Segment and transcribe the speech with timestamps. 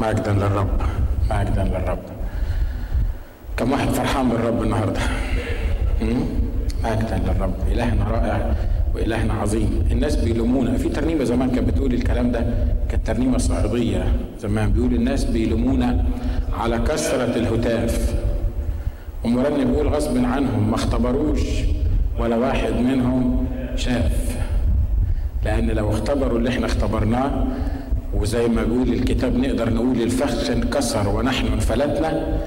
[0.00, 0.80] مجدا للرب
[1.30, 1.98] مجدا للرب.
[3.56, 5.00] كم واحد فرحان بالرب النهارده؟
[6.84, 7.54] مجدا للرب.
[7.72, 8.54] إلهنا رائع
[8.94, 9.88] وإلهنا عظيم.
[9.90, 10.78] الناس بيلومونا.
[10.78, 12.46] في ترنيمة زمان كانت بتقول الكلام ده
[12.88, 14.04] كانت ترنيمة صعيديه
[14.40, 14.72] زمان.
[14.72, 16.04] بيقول الناس بيلومونا
[16.58, 18.14] على كثرة الهتاف.
[19.24, 21.40] ومرنم بيقول غصب عنهم ما اختبروش
[22.18, 24.36] ولا واحد منهم شاف.
[25.44, 27.46] لأن لو اختبروا اللي إحنا اختبرناه
[28.14, 32.38] وزي ما بيقول الكتاب نقدر نقول الفخ انكسر ونحن انفلتنا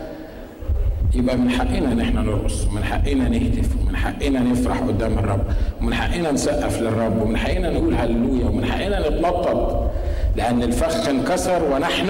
[1.14, 5.44] يبقى من حقنا إن إحنا نرقص ومن حقنا نهتف ومن حقنا نفرح قدام الرب
[5.82, 9.92] ومن حقنا نسقف للرب ومن حقنا نقول هللويا ومن حقنا نتنطط
[10.36, 12.08] لأن الفخ انكسر ونحن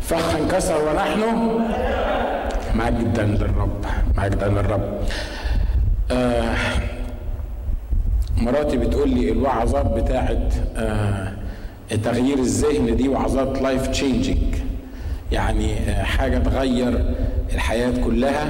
[0.00, 1.20] فخ انكسر ونحن
[2.74, 3.84] مجدا للرب
[4.18, 4.98] مجدا للرب.
[6.10, 6.54] آه
[8.42, 11.32] مراتي بتقول لي الوعظات بتاعت آه
[12.04, 14.38] تغيير الذهن دي وعظات life changing
[15.32, 17.04] يعني آه حاجة تغير
[17.54, 18.46] الحياة كلها.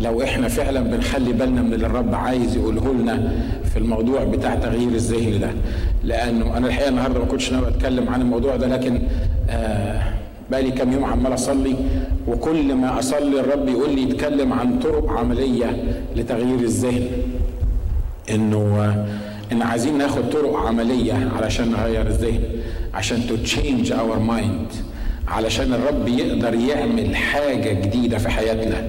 [0.00, 3.32] لو إحنا فعلا بنخلي بالنا من اللي الرب عايز يقوله لنا
[3.72, 5.50] في الموضوع بتاع تغيير الذهن ده.
[6.04, 9.02] لأنه أنا الحقيقة النهارده ما كنتش ناوي أتكلم عن الموضوع ده لكن
[9.50, 10.02] آه
[10.50, 11.74] بقالي كام يوم عمال أصلي
[12.28, 15.84] وكل ما أصلي الرب يقول لي اتكلم عن طرق عملية
[16.16, 17.06] لتغيير الذهن.
[18.30, 19.06] إنه
[19.52, 22.40] إن عايزين ناخد طرق عملية علشان نغير الذهن
[22.94, 24.66] عشان to change our mind
[25.28, 28.88] علشان الرب يقدر يعمل حاجة جديدة في حياتنا.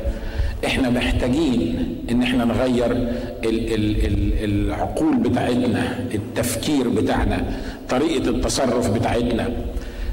[0.66, 7.44] إحنا محتاجين إن إحنا نغير ال ال ال العقول بتاعتنا التفكير بتاعنا
[7.90, 9.50] طريقة التصرف بتاعتنا.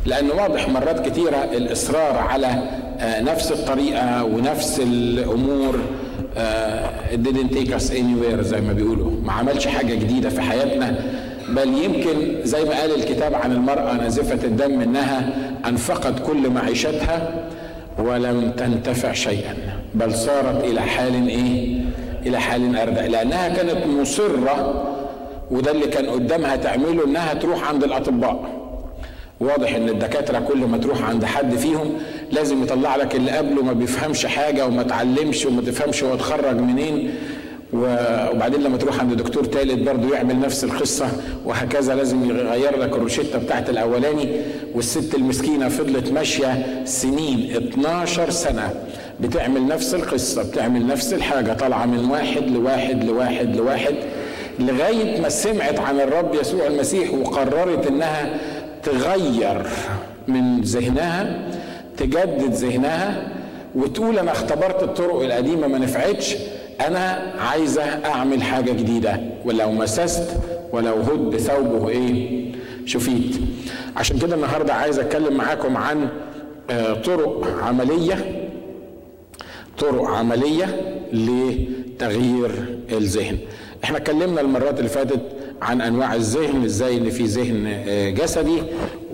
[0.06, 2.62] لأن واضح مرات كتيرة الإصرار على
[3.02, 6.01] نفس الطريقة ونفس الأمور it
[7.14, 9.10] didn't take us anywhere زي ما بيقولوا.
[9.24, 10.98] ما عملش حاجة جديدة في حياتنا.
[11.48, 15.30] بل يمكن زي ما قال الكتاب عن المرأة نازفة الدم إنها
[15.66, 17.48] أنفقت كل معيشتها
[17.98, 19.54] ولم تنتفع شيئا.
[19.94, 21.80] بل صارت إلى حال إيه؟
[22.26, 24.84] إلى حال أردأ لأنها كانت مصرة
[25.50, 28.62] وده اللي كان قدامها تعمله إنها تروح عند الأطباء.
[29.40, 31.94] واضح إن الدكاترة كل ما تروح عند حد فيهم
[32.32, 37.10] لازم يطلع لك اللي قبله ما بيفهمش حاجة وما اتعلمش وما تفهمش هو اتخرج منين.
[37.72, 41.06] وبعدين لما تروح عند دكتور ثالث برضه يعمل نفس القصة
[41.44, 44.28] وهكذا لازم يغير لك الروشتة بتاعت الأولاني.
[44.74, 48.70] والست المسكينة فضلت ماشية سنين 12 سنة
[49.20, 53.94] بتعمل نفس القصة بتعمل نفس الحاجة طالعة من واحد لواحد لواحد لواحد
[54.58, 58.40] لغاية ما سمعت عن الرب يسوع المسيح وقررت إنها
[58.82, 59.66] تغير
[60.28, 61.38] من ذهنها
[61.96, 63.28] تجدد ذهنها
[63.74, 66.36] وتقول أنا اختبرت الطرق القديمة ما نفعتش.
[66.86, 69.20] أنا عايزه أعمل حاجة جديدة.
[69.44, 70.30] ولو مسست
[70.72, 72.42] ولو هد ثوبه إيه؟
[72.86, 73.36] شفيت.
[73.96, 76.08] عشان كده النهارده عايز أتكلم معاكم عن
[77.04, 78.48] طرق عملية
[79.78, 80.80] طرق عملية
[81.12, 82.50] لتغيير
[82.92, 83.38] الذهن.
[83.84, 85.20] إحنا اتكلمنا المرات اللي فاتت
[85.62, 88.62] عن أنواع الذهن إزاي إن في ذهن جسدي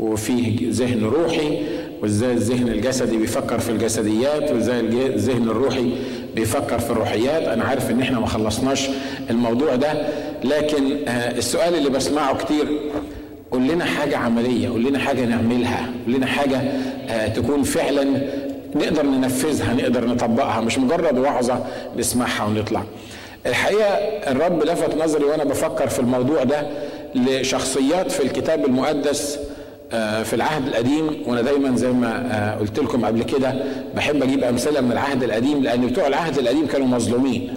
[0.01, 1.59] وفي ذهن روحي.
[2.03, 5.93] وازاي الذهن الجسدي بيفكر في الجسديات وازاي الذهن الروحي
[6.35, 7.43] بيفكر في الروحيات.
[7.43, 8.89] أنا عارف إن إحنا ما خلصناش
[9.31, 9.93] الموضوع ده
[10.45, 12.67] لكن السؤال اللي بسمعه كتير
[13.51, 16.61] قول لنا حاجة عملية قول لنا حاجة نعملها قول لنا حاجة
[17.29, 18.05] تكون فعلا
[18.75, 21.65] نقدر ننفذها نقدر نطبقها مش مجرد وعظة
[21.97, 22.83] نسمعها ونطلع.
[23.47, 23.89] الحقيقة
[24.31, 26.63] الرب لفت نظري وأنا بفكر في الموضوع ده
[27.15, 29.39] لشخصيات في الكتاب المقدس
[30.25, 33.55] في العهد القديم وأنا دايما زي ما قلت لكم قبل كده
[33.97, 37.55] بحب أجيب أمثلة من العهد القديم لأن بتوع العهد القديم كانوا مظلومين.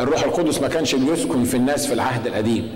[0.00, 2.68] الروح القدس ما كانش بيسكن في الناس في العهد القديم.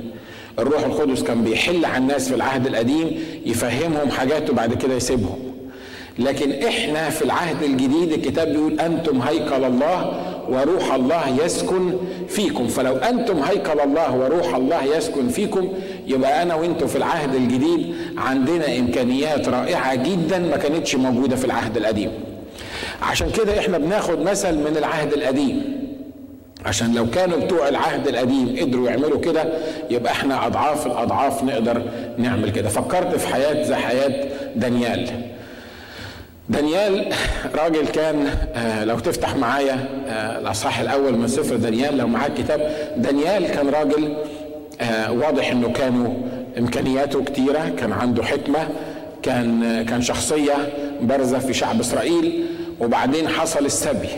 [0.59, 5.39] الروح القدس كان بيحل على الناس في العهد القديم يفهمهم حاجات وبعد كده يسيبهم.
[6.19, 11.93] لكن إحنا في العهد الجديد الكتاب بيقول أنتم هيكل الله وروح الله يسكن
[12.29, 12.67] فيكم.
[12.67, 15.69] فلو أنتم هيكل الله وروح الله يسكن فيكم
[16.07, 21.77] يبقى أنا وأنتم في العهد الجديد عندنا إمكانيات رائعة جدا ما كانتش موجودة في العهد
[21.77, 22.11] القديم.
[23.03, 25.79] عشان كده إحنا بناخد مثل من العهد القديم.
[26.67, 29.45] عشان لو كانوا بتوع العهد القديم قدروا يعملوا كده
[29.91, 31.83] يبقى إحنا أضعاف الأضعاف نقدر
[32.19, 32.69] نعمل كده.
[32.69, 35.11] فكرت في حياة زي حياة دانيال.
[36.49, 37.13] دانيال
[37.55, 42.73] راجل كان آه لو تفتح معايا آه الأصحاح الأول من سفر دانيال لو معاك كتاب.
[42.97, 44.17] دانيال كان راجل
[44.81, 46.15] آه واضح إنه كانوا
[46.59, 48.69] إمكانياته كتيرة كان عنده حكمة
[49.23, 50.55] كان كان شخصية
[51.01, 52.45] بارزة في شعب إسرائيل.
[52.81, 54.09] وبعدين حصل السبي.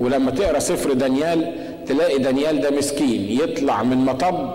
[0.00, 1.52] ولما تقرأ سفر دانيال
[1.86, 4.50] تلاقي دانيال ده مسكين يطلع من مطب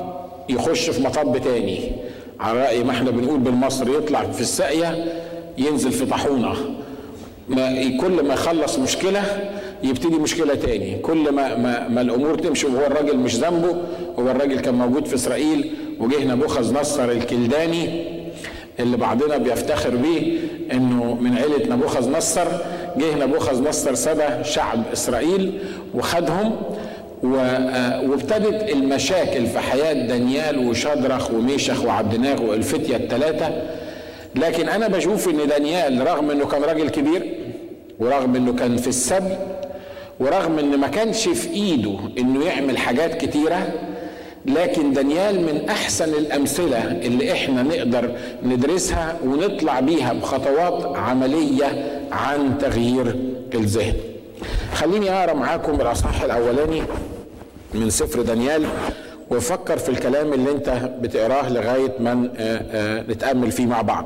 [0.50, 1.92] يخش في مطب تاني.
[2.40, 5.06] على رأي ما إحنا بنقول بالمصري يطلع في الساقية
[5.58, 6.54] ينزل في طاحونة.
[7.50, 9.24] ما كل ما يخلص مشكلة
[9.84, 10.98] يبتدي مشكلة تاني.
[10.98, 13.76] كل ما, ما, ما الأمور تمشي وهو الراجل مش ذنبه
[14.20, 18.04] هو الراجل كان موجود في إسرائيل وجه نبوخذ نصر الكلداني
[18.80, 20.38] اللي بعضنا بيفتخر بيه
[20.72, 22.48] إنه من عيلة نبوخذ نصر.
[22.98, 25.60] جه نبوخذ نصر سبى شعب إسرائيل
[25.96, 26.56] وخدهم
[27.24, 33.50] وابتدت المشاكل في حياة دانيال وشدرخ وميشخ وعبدناغ والفتية الثلاثة
[34.36, 37.36] لكن أنا بشوف إن دانيال رغم إنه كان راجل كبير
[38.00, 39.36] ورغم إنه كان في السبي
[40.20, 43.68] ورغم إن ما كانش في إيده إنه يعمل حاجات كتيرة
[44.46, 48.12] لكن دانيال من أحسن الأمثلة اللي إحنا نقدر
[48.44, 53.16] ندرسها ونطلع بيها بخطوات عملية عن تغيير
[53.54, 53.94] الذهن
[54.74, 56.84] خليني أقرأ معاكم الأصحاح الأولاني
[57.74, 58.66] من سفر دانيال
[59.32, 60.70] وفكر في الكلام اللي أنت
[61.02, 62.14] بتقراه لغاية ما
[63.10, 64.06] نتأمل فيه مع بعض.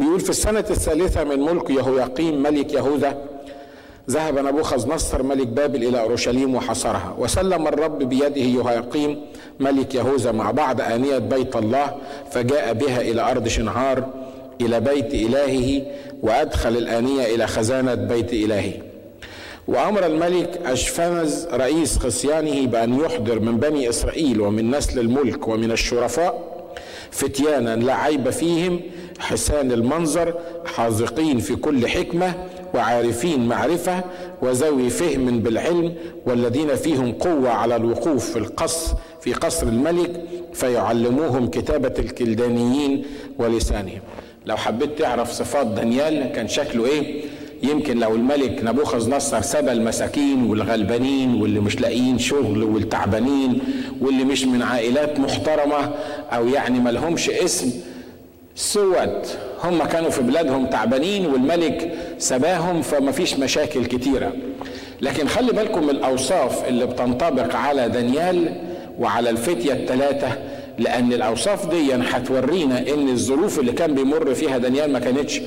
[0.00, 3.16] بيقول في السنة الثالثة من ملك يهوياقيم ملك يهوذا
[4.10, 9.20] ذهب نبوخذ نصر ملك بابل إلى أورشليم وحصرها وسلم الرب بيده يهوياقيم
[9.60, 11.96] ملك يهوذا مع بعض آنية بيت الله
[12.30, 14.08] فجاء بها إلى أرض شنعار
[14.60, 15.82] إلى بيت إلهه
[16.22, 18.72] وأدخل الآنية إلى خزانة بيت إلهه.
[19.68, 26.50] وأمر الملك أشفنز رئيس خصيانه بأن يحضر من بني إسرائيل ومن نسل الملك ومن الشرفاء
[27.10, 28.80] فتيانا لا عيب فيهم
[29.20, 30.34] حسان المنظر
[30.66, 32.34] حاذقين في كل حكمة
[32.74, 34.04] وعارفين معرفة
[34.42, 35.94] وذوي فهم بالعلم
[36.26, 40.20] والذين فيهم قوة على الوقوف في القصر في قصر الملك
[40.52, 43.04] فيعلموهم كتابة الكلدانيين
[43.38, 44.00] ولسانهم.
[44.46, 47.22] لو حبيت تعرف صفات دانيال كان شكله إيه؟
[47.62, 53.58] يمكن لو الملك نبوخذ نصر سبى المساكين والغلبانين واللي مش لاقيين شغل والتعبانين
[54.00, 55.94] واللي مش من عائلات محترمة
[56.32, 57.72] أو يعني ملهمش اسم
[58.54, 59.26] سود
[59.64, 64.32] هم كانوا في بلادهم تعبانين والملك سباهم فما فيش مشاكل كتيرة.
[65.00, 68.54] لكن خلي بالكم من الأوصاف اللي بتنطبق على دانيال
[68.98, 70.28] وعلى الفتية الثلاثه
[70.78, 75.40] لأن الأوصاف دي هتورينا إن الظروف اللي كان بيمر فيها دانيال ما كانتش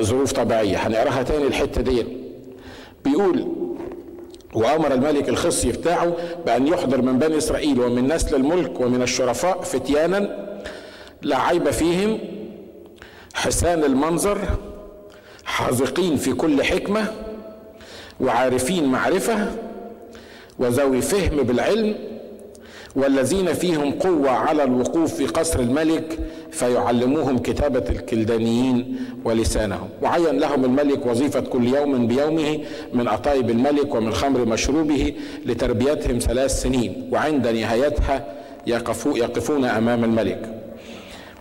[0.00, 0.76] ظروف طبيعية.
[0.76, 2.04] هنقراها تاني الحتة دي.
[3.04, 3.48] بيقول
[4.54, 6.12] وأمر الملك الخصي بتاعه
[6.46, 10.45] بأن يحضر من بني إسرائيل ومن نسل الملك ومن الشرفاء فتيانا
[11.22, 12.18] لا عيب فيهم.
[13.34, 14.38] حسان المنظر
[15.44, 17.06] حاذقين في كل حكمة
[18.20, 19.52] وعارفين معرفة
[20.58, 21.94] وذوي فهم بالعلم
[22.96, 26.18] والذين فيهم قوة على الوقوف في قصر الملك
[26.50, 29.88] فيعلموهم كتابة الكلدانيين ولسانهم.
[30.02, 32.60] وعين لهم الملك وظيفة كل يوم بيومه
[32.92, 35.14] من أطايب الملك ومن خمر مشروبه
[35.46, 38.24] لتربيتهم ثلاث سنين وعند نهايتها
[38.66, 40.55] يقفو يقفون أمام الملك.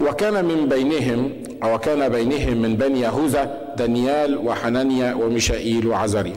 [0.01, 1.31] وكان من بينهم
[1.63, 6.35] أو كان بينهم من بني يهوذا دانيال وحنانيا وميشائيل وعزريا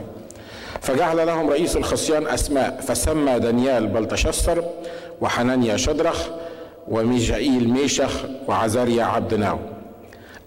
[0.81, 4.63] فجعل لهم رئيس الخصيان أسماء فسمى دانيال بلتشسر
[5.21, 6.27] وحنانيا شدرخ
[6.87, 8.11] وميشائيل ميشخ
[8.47, 9.59] وعزاريا عبدناو.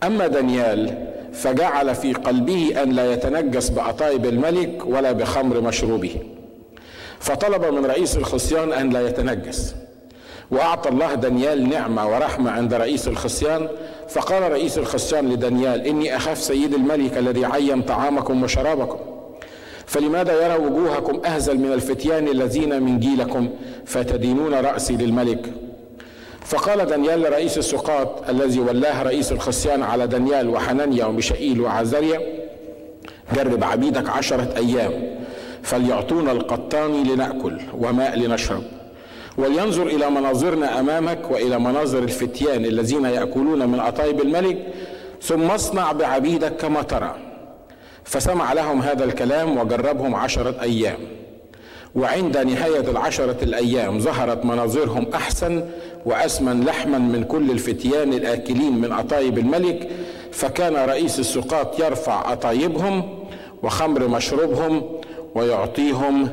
[0.02, 6.16] أما دانيال فجعل في قلبه أن لا يتنجس بأطايب الملك ولا بخمر مشروبه.
[7.20, 9.74] فطلب من رئيس الخصيان أن لا يتنجس.
[10.52, 13.68] وأعطى الله دانيال نعمة ورحمة عند رئيس الخصيان.
[14.08, 18.98] فقال رئيس الخصيان لدانيال إني أخاف سيد الملك الذي عين طعامكم وشرابكم.
[19.86, 23.48] فلماذا يرى وجوهكم أهزل من الفتيان الذين من جيلكم
[23.86, 25.52] فتدينون رأسي للملك؟
[26.44, 32.20] فقال دانيال لرئيس السقاط الذي ولاه رئيس الخصيان على دانيال وحنانيا وميشائيل وعزريا
[33.34, 34.92] جرب عبيدك عشرة أيام
[35.62, 38.62] فليعطونا القطان لنأكل وماء لنشرب.
[39.38, 44.66] ولينظر إلى مناظرنا أمامك وإلى مناظر الفتيان الذين يأكلون من أطايب الملك
[45.22, 47.14] ثم اصنع بعبيدك كما ترى.
[48.04, 50.98] فسمع لهم هذا الكلام وجربهم عشرة أيام.
[51.94, 55.64] وعند نهاية العشرة الأيام ظهرت مناظرهم أحسن
[56.06, 59.90] وأسمن لحما من كل الفتيان الآكلين من أطايب الملك
[60.32, 63.18] فكان رئيس السقاط يرفع أطايبهم
[63.62, 64.82] وخمر مشروبهم
[65.34, 66.28] ويعطيهم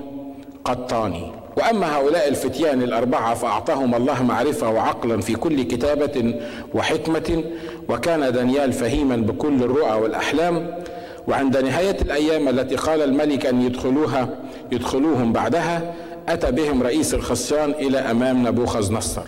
[0.66, 1.32] قطاني.
[1.60, 6.36] وأما هؤلاء الفتيان الأربعة فأعطاهم الله معرفة وعقلا في كل كتابة
[6.74, 7.44] وحكمة
[7.90, 10.82] وكان دانيال فهيما بكل الرؤى والأحلام.
[11.28, 14.30] وعند نهاية الأيام التي قال الملك أن يدخلوها
[14.72, 15.94] يدخلوهم بعدها
[16.30, 19.22] أتى بهم رئيس الخصيان إلى أمام نبوخذ نصر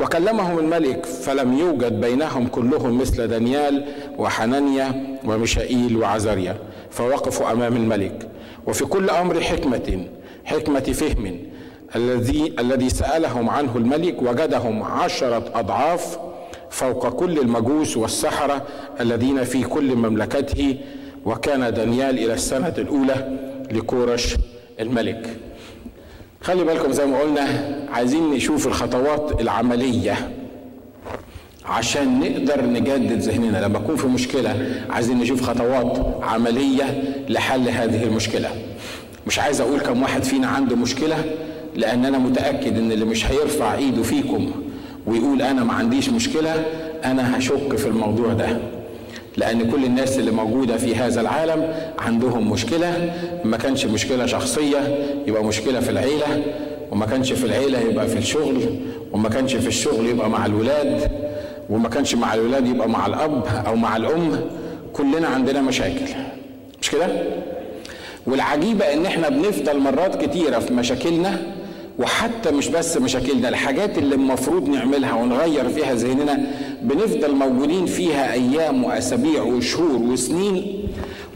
[0.00, 3.84] وكلمهم الملك فلم يوجد بينهم كلهم مثل دانيال
[4.18, 6.56] وحنانيا وميشائيل وعزريا
[6.90, 8.28] فوقفوا أمام الملك.
[8.66, 10.04] وفي كل أمر حكمة
[10.44, 11.38] حكمة فهم
[11.94, 16.18] الذي الذي سألهم عنه الملك وجدهم عشرة أضعاف
[16.70, 18.62] فوق كل المجوس والسحرة
[19.00, 20.76] الذين في كل مملكته
[21.24, 23.38] وكان دانيال إلى السنة الأولى
[23.72, 24.36] لكورش
[24.80, 25.36] الملك.
[26.40, 30.30] خلي بالكم زي ما قلنا عايزين نشوف الخطوات العملية
[31.64, 33.58] عشان نقدر نجدد ذهننا.
[33.58, 38.50] لما نكون في مشكلة عايزين نشوف خطوات عملية لحل هذه المشكلة.
[39.26, 41.24] مش عايز أقول كم واحد فينا عنده مشكلة
[41.76, 44.50] لأن أنا متأكد إن اللي مش هيرفع إيده فيكم
[45.06, 46.54] ويقول أنا ما عنديش مشكلة
[47.04, 48.58] أنا هشك في الموضوع ده.
[49.36, 53.12] لأن كل الناس اللي موجودة في هذا العالم عندهم مشكلة.
[53.44, 56.42] ما كانش مشكلة شخصية يبقى مشكلة في العيلة.
[56.92, 58.60] وما كانش في العيلة يبقى في الشغل.
[59.12, 61.10] وما كانش في الشغل يبقى مع الولاد.
[61.70, 64.40] وما كانش مع الولاد يبقى مع الأب أو مع الأم.
[64.92, 66.06] كلنا عندنا مشاكل.
[66.82, 67.06] مش كده؟
[68.26, 71.40] والعجيبة إن إحنا بنفضل مرات كتيرة في مشاكلنا
[71.98, 76.40] وحتى مش بس مشاكلنا الحاجات اللي المفروض نعملها ونغير فيها ذهننا
[76.82, 80.82] بنفضل موجودين فيها أيام وأسابيع وشهور وسنين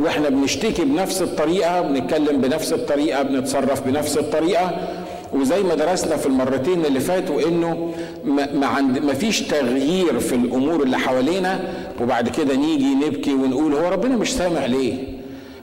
[0.00, 4.88] وإحنا بنشتكي بنفس الطريقة بنتكلم بنفس الطريقة بنتصرف بنفس الطريقة.
[5.33, 7.93] وزي ما درسنا في المرتين اللي فاتوا إنه
[8.25, 11.61] ما, عند ما فيش تغيير في الأمور اللي حوالينا
[12.00, 14.95] وبعد كده نيجي نبكي ونقول هو ربنا مش سامع ليه؟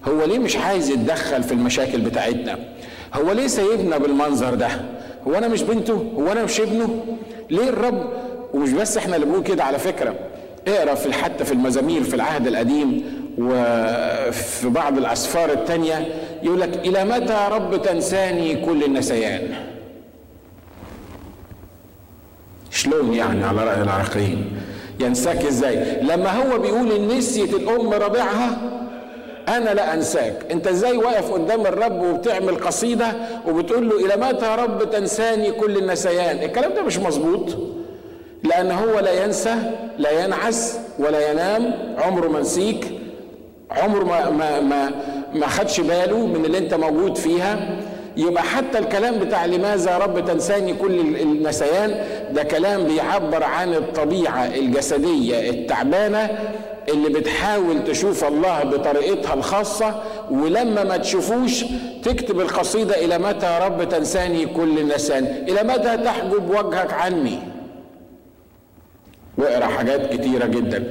[0.07, 2.59] هو ليه مش عايز يتدخل في المشاكل بتاعتنا؟
[3.13, 4.67] هو ليه سايبنا بالمنظر ده؟
[5.27, 7.05] هو أنا مش بنته؟ هو أنا مش ابنه؟
[7.49, 8.09] ليه الرب؟
[8.53, 10.15] ومش بس إحنا اللي بنقول كده على فكرة.
[10.67, 13.03] اقرأ في حتى في المزامير في العهد القديم
[13.37, 16.07] وفي بعض الأسفار التانية.
[16.43, 19.49] يقول لك إلى متى رب تنساني كل النسيان؟
[22.71, 24.51] شلون يعني على رأي العراقيين
[24.99, 28.57] ينساك إزاي؟ لما هو بيقول إن نسيت الأم ربيعها
[29.47, 30.45] أنا لا أنساك.
[30.51, 33.07] أنت إزاي واقف قدام الرب وبتعمل قصيدة
[33.47, 37.57] وبتقول له إلى متى يا رب تنساني كل النسيان؟ الكلام ده مش مظبوط.
[38.43, 39.55] لأن هو لا ينسى
[39.97, 41.73] لا ينعس ولا ينام.
[41.97, 42.91] عمره ما نسيك.
[43.71, 44.91] عمره ما ما ما
[45.33, 47.79] ما خدش باله من اللي أنت موجود فيها.
[48.17, 55.49] يبقى حتى الكلام بتاع لماذا رب تنساني كل النسيان ده كلام بيعبر عن الطبيعة الجسدية
[55.49, 56.29] التعبانة
[56.89, 61.65] اللي بتحاول تشوف الله بطريقتها الخاصة ولما ما تشوفوش
[62.03, 67.39] تكتب القصيدة إلى متى رب تنساني كل النسان إلى متى تحجب وجهك عني؟
[69.37, 70.83] واقرا حاجات كتيرة جدا.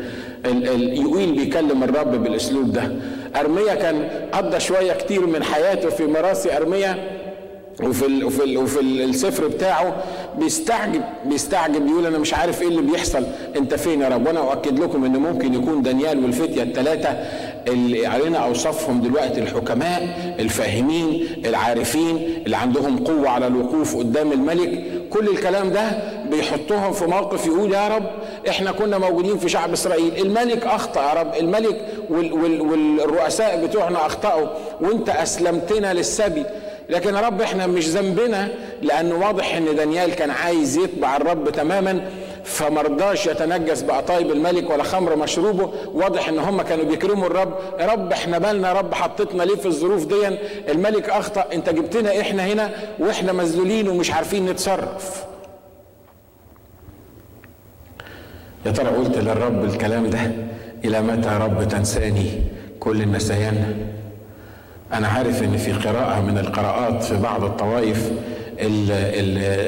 [0.74, 2.92] يقول بيكلم الرب بالأسلوب ده.
[3.36, 7.15] أرميا كان قضى شوية كتير من حياته في مراسي أرميا.
[7.82, 9.96] وفي ال وفي ال وفي السفر بتاعه
[10.38, 13.24] بيستعجب بيستعجب يقول أنا مش عارف إيه اللي بيحصل.
[13.56, 17.08] أنت فين يا رب؟ وأنا أؤكد لكم إن ممكن يكون دانيال والفتية الثلاثه
[17.68, 20.02] اللي علينا اوصافهم دلوقتي الحكماء
[20.40, 24.82] الفاهمين العارفين اللي عندهم قوة على الوقوف قدام الملك.
[25.10, 25.90] كل الكلام ده
[26.30, 28.06] بيحطهم في موقف يقول يا رب
[28.48, 30.26] إحنا كنا موجودين في شعب إسرائيل.
[30.26, 31.34] الملك أخطأ يا رب.
[31.40, 31.80] الملك
[32.10, 34.46] وال وال والرؤساء بتوعنا أخطأوا.
[34.80, 36.44] وأنت أسلمتنا للسبي.
[36.90, 38.48] لكن يا رب إحنا مش ذنبنا
[38.82, 42.10] لأنه واضح إن دانيال كان عايز يتبع الرب تماما
[42.44, 45.72] فمرضاش يتنجس بقطايب الملك ولا خمر مشروبه.
[45.86, 47.54] واضح إن هم كانوا بيكرموا الرب.
[47.80, 50.28] يا رب إحنا بالنا يا رب حطيتنا ليه في الظروف دي
[50.68, 51.44] الملك أخطأ.
[51.52, 55.24] أنت جبتنا إحنا هنا وإحنا مذلولين ومش عارفين نتصرف.
[58.66, 60.30] يا ترى قلت للرب الكلام ده؟
[60.84, 62.42] إلى متى يا رب تنساني
[62.80, 63.86] كل النسيان؟
[64.92, 68.10] أنا عارف إن في قراءة من القراءات في بعض الطوائف
[68.60, 69.20] اللي,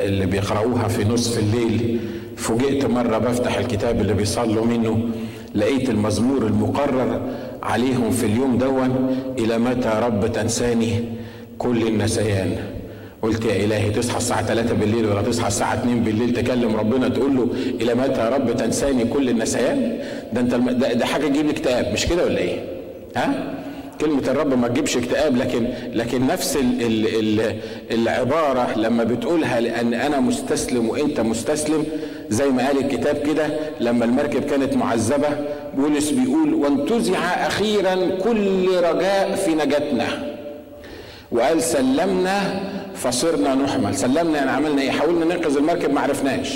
[0.08, 2.00] اللي بيقرأوها في نصف الليل
[2.36, 5.08] فوجئت مرة بفتح الكتاب اللي بيصلوا منه
[5.54, 7.20] لقيت المزمور المقرر
[7.62, 11.04] عليهم في اليوم دون إلى متى رب تنساني
[11.58, 12.56] كل النسيان
[13.22, 17.36] قلت يا إلهي تصحى الساعة 3 بالليل ولا تصحى الساعة 2 بالليل تكلم ربنا تقول
[17.36, 17.48] له
[17.80, 19.98] إلى متى رب تنساني كل النسيان
[20.32, 22.58] ده أنت ده, حاجة تجيب اكتئاب مش كده ولا إيه؟
[23.16, 23.54] ها؟
[24.00, 27.56] كلمة الرب ما تجيبش اكتئاب لكن لكن نفس ال ال ال
[27.90, 31.84] العبارة لما بتقولها لأن أنا مستسلم وأنت مستسلم
[32.30, 33.46] زي ما قال الكتاب كده
[33.80, 35.28] لما المركب كانت معذبة
[35.76, 40.06] بولس بيقول وانتزع أخيرا كل رجاء في نجاتنا.
[41.32, 42.60] وقال سلمنا
[42.94, 43.94] فصرنا نحمل.
[43.94, 46.48] سلمنا يعني عملنا إيه؟ حاولنا ننقذ المركب ما عرفناش.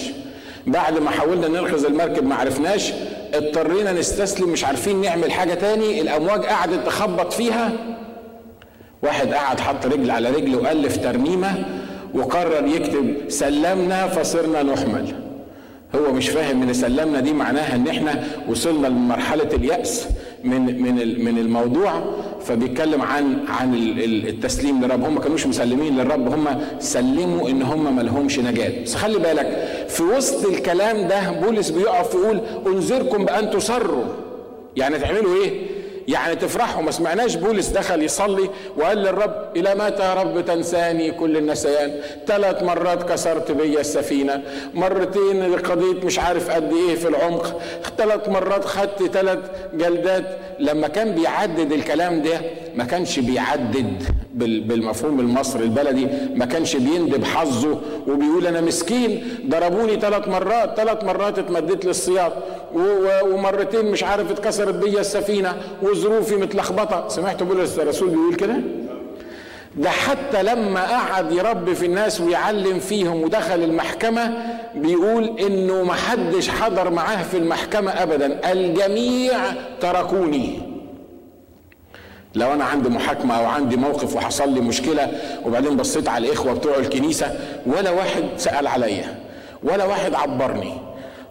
[0.66, 2.92] بعد ما حاولنا ننقذ المركب ما عرفناش
[3.34, 7.72] اضطرينا نستسلم مش عارفين نعمل حاجة تاني الأمواج قعدت تخبط فيها.
[9.02, 11.64] واحد قعد حط رجل على رجل وألف ترنيمة
[12.14, 15.14] وقرر يكتب سلمنا فصرنا نحمل.
[15.94, 20.08] هو مش فاهم إن سلمنا دي معناها إن إحنا وصلنا لمرحلة اليأس.
[20.44, 21.92] من من من الموضوع
[22.40, 23.75] فبيتكلم عن عن
[24.28, 25.04] التسليم للرب.
[25.04, 28.82] هم كانوش مسلمين للرب هم سلموا إن هم ما لهمش نجاة.
[28.82, 34.04] بس خلي بالك في وسط الكلام ده بولس بيقف يقول انذركم بأن تصروا.
[34.76, 35.71] يعني تعملوا إيه؟
[36.09, 36.82] يعني تفرحوا.
[36.82, 42.62] ما سمعناش بولس دخل يصلي وقال للرب إلى متى يا رب تنساني كل النسيان؟ ثلاث
[42.62, 44.42] مرات كسرت بيا السفينة.
[44.75, 47.61] مرتين قضيت مش عارف قد إيه في العمق.
[47.99, 49.38] ثلاث مرات خدت ثلاث
[49.75, 50.38] جلدات.
[50.59, 52.40] لما كان بيعدد الكلام ده
[52.75, 54.21] ما كانش بيعدد.
[54.34, 61.38] بالمفهوم المصري البلدي ما كانش بيندب حظه وبيقول أنا مسكين ضربوني ثلاث مرات ثلاث مرات
[61.38, 62.32] اتمدت للصياد
[63.24, 67.08] ومرتين مش عارف اتكسرت بيا السفينة وظروفي متلخبطة.
[67.08, 68.56] سمعت بولس الرسول بيقول كده؟
[69.76, 74.34] ده حتى لما قعد يربي في الناس ويعلم فيهم ودخل المحكمة
[74.74, 79.32] بيقول إنه محدش حضر معاه في المحكمة ابدا الجميع
[79.80, 80.71] تركوني.
[82.34, 85.10] لو أنا عندي محاكمة أو عندي موقف وحصل لي مشكلة
[85.44, 89.18] وبعدين بصيت على الإخوة بتوع الكنيسة ولا واحد سأل عليا
[89.62, 90.72] ولا واحد عبرني.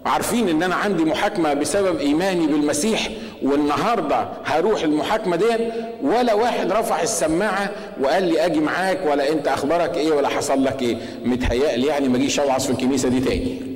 [0.05, 3.10] عارفين إن أنا عندي محاكمة بسبب إيماني بالمسيح
[3.43, 5.46] والنهاردة هروح المحاكمة دي
[6.03, 7.70] ولا واحد رفع السماعة
[8.01, 10.98] وقال لي أجي معاك ولا أنت أخبارك إيه ولا حصل لك إيه.
[11.25, 13.71] متهيألي يعني ما اجيش أوعظ في الكنيسة دي تاني.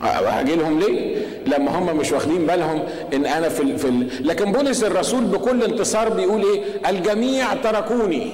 [0.00, 2.82] هاجي لهم ليه؟ لما هم مش واخدين بالهم
[3.14, 8.30] إن أنا في ال في ال لكن بولس الرسول بكل انتصار بيقول إيه؟ الجميع تركوني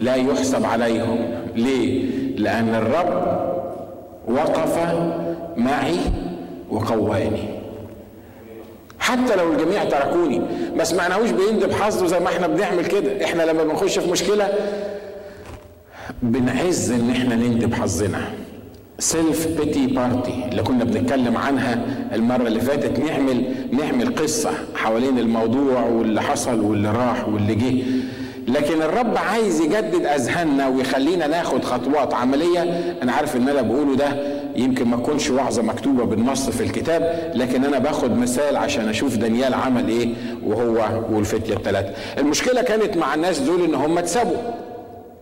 [0.00, 1.18] لا يحسب عليهم
[1.56, 2.04] ليه؟
[2.36, 3.40] لأن الرب
[4.28, 4.78] وقف
[5.56, 5.96] معي
[6.70, 7.60] وقواني
[8.98, 10.42] حتى لو الجميع تركوني
[10.76, 14.48] ما سمعناهوش بيندب حظه زي ما إحنا بنعمل كده إحنا لما بنخش في مشكلة
[16.22, 18.20] بنعز إن إحنا نندب حظنا
[19.00, 21.78] self pity party اللي كنا بنتكلم عنها
[22.14, 22.98] المرة اللي فاتت.
[22.98, 27.82] نعمل نعمل قصة حوالين الموضوع واللي حصل واللي راح واللي جه.
[28.48, 32.62] لكن الرب عايز يجدد أذهاننا ويخلينا ناخد خطوات عملية.
[33.02, 37.64] أنا عارف إن أنا بقوله ده يمكن ما تكونش وعظة مكتوبة بالنص في الكتاب لكن
[37.64, 40.08] أنا باخد مثال عشان أشوف دانيال عمل إيه
[40.46, 44.36] وهو والفتية الثلاثه المشكلة كانت مع الناس دول إن هم اتسابوا.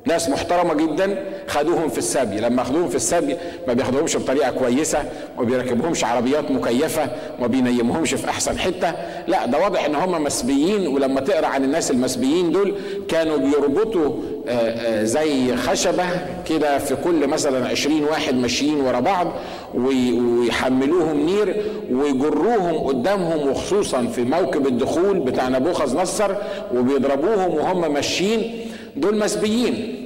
[0.07, 2.37] ناس محترمة جدا خدوهم في السبي.
[2.41, 3.37] لما خدوهم في السبي
[3.69, 4.99] ما بياخدوهمش بطريقة كويسة
[5.39, 7.07] ما بيركبهمش عربيات مكيفة
[7.41, 8.93] ما بينيمهمش في أحسن حتة.
[9.29, 12.75] لا ده واضح إن هم مسبيين ولما تقرأ عن الناس المسبيين دول
[13.09, 14.13] كانوا بيربطوا
[15.03, 16.05] زي خشبة
[16.49, 19.33] كده في كل مثلا عشرين واحد ماشيين ورا بعض
[19.75, 26.31] ويحملوهم نير ويجروهم قدامهم وخصوصا في موكب الدخول بتاع نبوخذ نصر
[26.75, 28.68] وبيضربوهم وهم ماشيين.
[28.97, 30.05] دول مسبيين.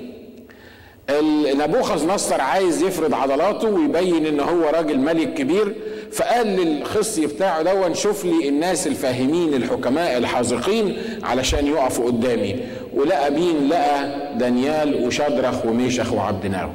[1.54, 5.74] نبوخذ نصر عايز يفرض عضلاته ويبين إن هو راجل ملك كبير
[6.12, 12.56] فقال للخصي بتاعه دون شوف لي الناس الفاهمين الحكماء الحاذقين علشان يقفوا قدامي.
[12.94, 16.68] ولقى مين؟ لقى دانيال وشدرخ وميشخ وعبد ناو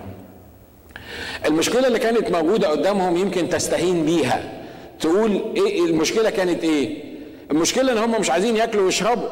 [1.46, 4.52] المشكلة اللي كانت موجودة قدامهم يمكن تستهين بيها.
[5.00, 7.04] تقول إيه المشكلة كانت إيه؟
[7.52, 9.30] المشكلة إن هم مش عايزين ياكلوا ويشربوا.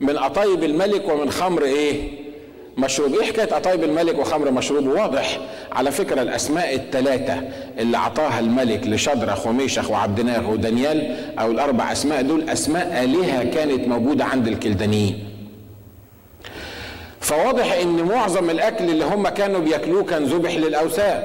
[0.00, 2.20] من قطايب الملك ومن خمر إيه؟
[2.76, 3.14] مشروب.
[3.14, 5.38] إيه حكاية قطايب الملك وخمر مشروب؟ واضح.
[5.72, 7.42] على فكرة الأسماء الثلاثه
[7.78, 14.24] اللي أعطاها الملك لشدرخ وميشخ وعبدناغ ودانيال أو الأربع أسماء دول أسماء آلهة كانت موجودة
[14.24, 15.24] عند الكلدانيين.
[17.20, 21.22] فواضح إن معظم الأكل اللي هم كانوا بياكلوه كان ذبح للأوثان.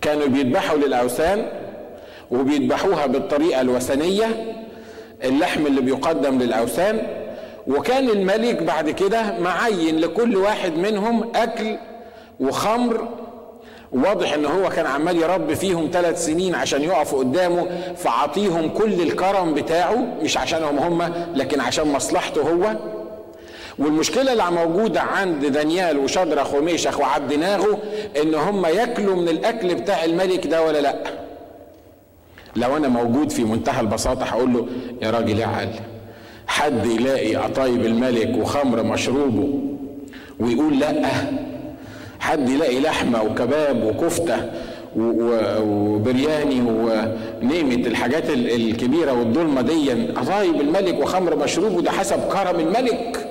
[0.00, 1.46] كانوا بيذبحوا للأوثان
[2.30, 4.26] وبيذبحوها بالطريقة الوثنية
[5.24, 7.06] اللحم اللي بيقدم للاوثان
[7.66, 11.76] وكان الملك بعد كده معين لكل واحد منهم أكل
[12.40, 13.08] وخمر.
[13.92, 19.54] واضح إن هو كان عمال يربي فيهم ثلاث سنين عشان يقفوا قدامه فعطيهم كل الكرم
[19.54, 22.76] بتاعه مش عشانهم هم لكن عشان مصلحته هو.
[23.78, 27.78] والمشكلة اللي موجودة عند دانيال وشدرخ وميشخ وعبد ناغو
[28.22, 30.96] إن هم ياكلوا من الأكل بتاع الملك ده ولا لأ.
[32.56, 34.66] لو أنا موجود في منتهى البساطة هقول له
[35.02, 35.68] يا راجل يا عقل
[36.46, 39.48] حد يلاقي قطايب الملك وخمر مشروبه
[40.40, 41.02] ويقول لأ
[42.20, 44.36] حد يلاقي لحمة وكباب وكفتة
[44.96, 53.28] وبرياني ونيمة الحاجات الكبيرة والظلمة دي قطايب الملك وخمر مشروب وده حسب كرم الملك.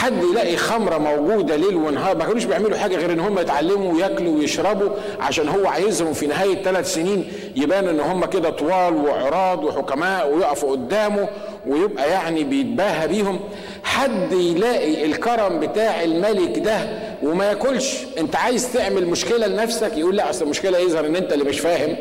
[0.00, 4.38] حد يلاقي خمرة موجودة ليل ونهار ما كانوش بيعملوا حاجة غير إن هم يتعلموا وياكلوا
[4.38, 4.88] ويشربوا
[5.20, 10.70] عشان هو عايزهم في نهاية ثلاث سنين يبانوا إن هم كده طوال وعراض وحكماء ويقفوا
[10.72, 11.28] قدامه
[11.66, 13.40] ويبقى يعني بيتباهى بيهم.
[13.84, 16.78] حد يلاقي الكرم بتاع الملك ده
[17.22, 21.44] وما ياكلش أنت عايز تعمل مشكلة لنفسك؟ يقول لا أصل المشكلة يظهر إن أنت اللي
[21.44, 21.96] مش فاهم.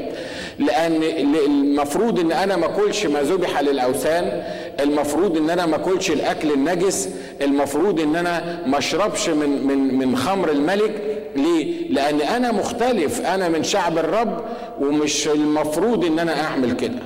[0.60, 1.04] لأن
[1.46, 4.44] المفروض إن أنا ما أكلش ما ذبح للأوثان
[4.80, 7.10] المفروض إن أنا ما أكلش الأكل النجس
[7.41, 11.02] المفروض إن أنا ما أشربش من من من خمر الملك.
[11.36, 13.21] ليه؟ لأن أنا مختلف.
[13.25, 14.41] أنا من شعب الرب
[14.82, 16.99] ومش المفروض إن أنا أعمل كده.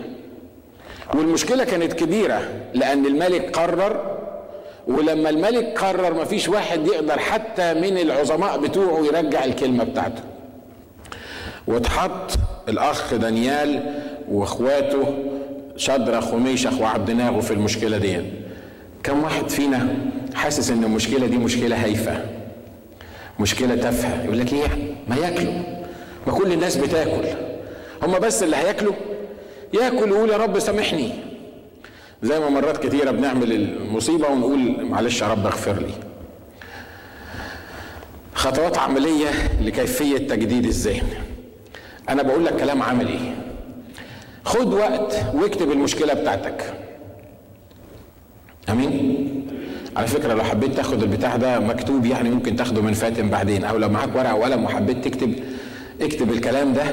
[1.15, 2.41] والمشكلة كانت كبيرة
[2.73, 4.17] لأن الملك قرر
[4.87, 10.21] ولما الملك قرر مفيش واحد يقدر حتى من العظماء بتوعه يرجع الكلمة بتاعته.
[11.67, 12.31] واتحط
[12.69, 13.93] الأخ دانيال
[14.31, 15.13] وإخواته
[15.77, 18.17] شدرخ وميشخ وعبدناغو في المشكلة دي
[19.03, 19.95] كم واحد فينا
[20.35, 22.25] حاسس إن المشكلة دي مشكلة هايفة
[23.39, 24.67] مشكلة تافهة يقول لك إيه؟
[25.07, 25.53] ما ياكلوا.
[26.27, 27.27] ما كل الناس بتاكل.
[28.03, 28.93] هم بس اللي هياكلوا.
[29.73, 31.11] ياكل ويقول يا رب سامحني.
[32.23, 35.93] زي ما مرات كتيرة بنعمل المصيبة ونقول معلش يا رب اغفر لي.
[38.33, 39.29] خطوات عملية
[39.61, 41.07] لكيفية تجديد الذهن.
[42.09, 43.19] أنا بقول لك كلام عملي.
[44.45, 46.73] خد وقت واكتب المشكلة بتاعتك.
[48.69, 49.29] آمين؟
[49.95, 53.77] على فكرة لو حبيت تاخد البتاع ده مكتوب يعني ممكن تاخده من فاتن بعدين أو
[53.77, 55.33] لو معاك ورقة وقلم وحبيت تكتب
[56.01, 56.83] اكتب الكلام ده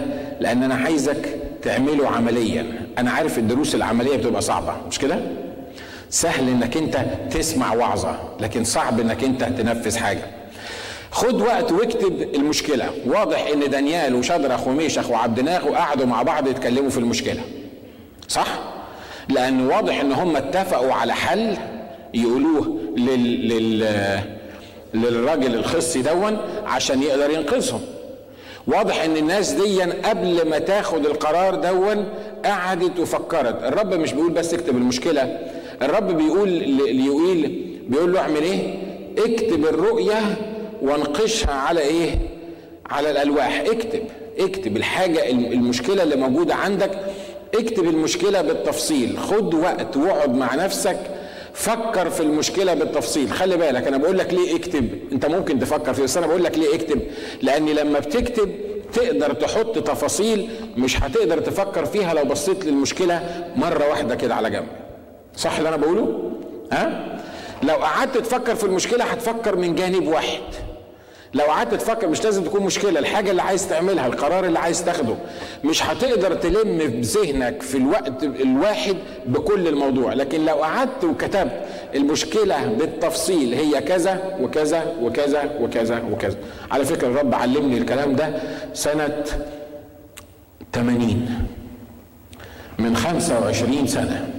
[0.40, 2.66] لأن أنا عايزك تعمله عمليا.
[2.98, 5.18] أنا عارف الدروس العملية بتبقى صعبة مش كده؟
[6.10, 6.96] سهل إنك أنت
[7.30, 10.22] تسمع وعظة لكن صعب إنك أنت تنفذ حاجة.
[11.10, 12.90] خد وقت واكتب المشكلة.
[13.06, 17.40] واضح إن دانيال وشدرخ وميشخ وعبدناغ قعدوا مع بعض يتكلموا في المشكلة.
[18.28, 18.46] صح؟
[19.28, 21.56] لأن واضح إن هم اتفقوا على حل
[22.14, 24.20] يقولوه لل, لل...
[24.94, 27.80] للراجل الخصي دون عشان يقدر ينقذهم.
[28.66, 32.04] واضح إن الناس دي قبل ما تاخد القرار دون
[32.44, 33.62] قعدت وفكرت.
[33.64, 35.38] الرب مش بيقول بس اكتب المشكلة.
[35.82, 38.74] الرب بيقول ليوئيل بيقول له اعمل إيه؟
[39.18, 40.36] اكتب الرؤية
[40.82, 42.18] وانقشها على إيه؟
[42.90, 43.60] على الألواح.
[43.60, 44.00] اكتب
[44.38, 46.90] اكتب الحاجة المشكلة اللي موجودة عندك.
[47.54, 49.18] اكتب المشكلة بالتفصيل.
[49.18, 50.98] خد وقت واقعد مع نفسك.
[51.60, 53.30] فكر في المشكلة بالتفصيل.
[53.30, 56.58] خلي بالك أنا بقول لك ليه اكتب؟ أنت ممكن تفكر فيه بس أنا بقول لك
[56.58, 57.00] ليه اكتب؟
[57.42, 58.50] لأن لما بتكتب
[58.92, 64.66] تقدر تحط تفاصيل مش هتقدر تفكر فيها لو بصيت للمشكلة مرة واحدة كده على جنب.
[65.36, 66.32] صح اللي أنا بقوله؟
[66.72, 67.16] ها؟
[67.62, 70.40] لو قعدت تفكر في المشكلة هتفكر من جانب واحد.
[71.34, 75.14] لو قعدت تفكر مش لازم تكون مشكلة الحاجة اللي عايز تعملها القرار اللي عايز تاخده.
[75.64, 80.12] مش هتقدر تلم بذهنك في الوقت الواحد بكل الموضوع.
[80.12, 81.52] لكن لو قعدت وكتبت
[81.94, 86.36] المشكلة بالتفصيل هي كذا وكذا وكذا وكذا وكذا.
[86.70, 88.34] على فكرة الرب علمني الكلام ده
[88.74, 89.24] سنة
[90.72, 91.46] 80
[92.78, 94.30] من 25 سنة.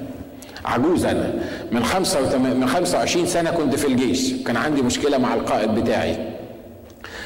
[0.65, 1.33] عجوز أنا.
[1.71, 4.33] من خمسة من 25 سنة كنت في الجيش.
[4.33, 6.30] كان عندي مشكلة مع القائد بتاعي.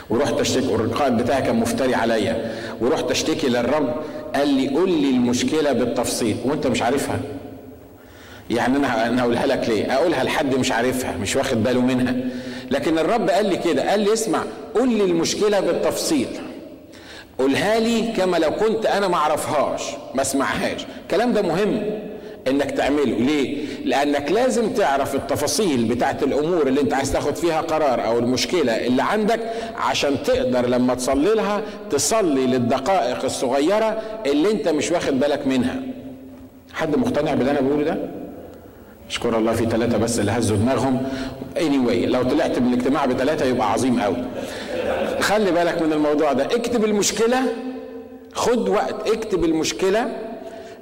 [0.09, 2.51] ورحت اشتكي والقائد بتاعي كان مفتري عليا.
[2.81, 3.93] ورحت اشتكي للرب
[4.35, 6.37] قال لي قول لي المشكلة بالتفصيل.
[6.45, 7.19] وانت مش عارفها.
[8.49, 12.15] يعني أنا أنا اقولها لك ليه؟ أقولها لحد مش عارفها مش واخد باله منها.
[12.71, 14.43] لكن الرب قال لي كده قال لي اسمع
[14.75, 16.27] قول لي المشكلة بالتفصيل.
[17.39, 19.81] قولها لي كما لو كنت أنا ما أعرفهاش
[20.15, 20.85] ما أسمعهاش.
[21.03, 21.81] الكلام ده مهم.
[22.47, 23.03] إنك تعمله.
[23.17, 28.71] ليه؟ لأنك لازم تعرف التفاصيل بتاعت الأمور اللي أنت عايز تاخد فيها قرار أو المشكلة
[28.87, 29.39] اللي عندك
[29.77, 35.75] عشان تقدر لما تصلي لها تصلي للدقائق الصغيرة اللي أنت مش واخد بالك منها.
[36.73, 37.97] حد مقتنع باللي أنا بقوله ده؟
[39.09, 41.01] اشكر الله في ثلاثة بس اللي هزوا دماغهم.
[41.55, 44.17] Anyway لو طلعت من الاجتماع بثلاثة يبقى عظيم قوي.
[45.19, 46.45] خلي بالك من الموضوع ده.
[46.45, 47.39] اكتب المشكلة
[48.33, 50.07] خد وقت اكتب المشكلة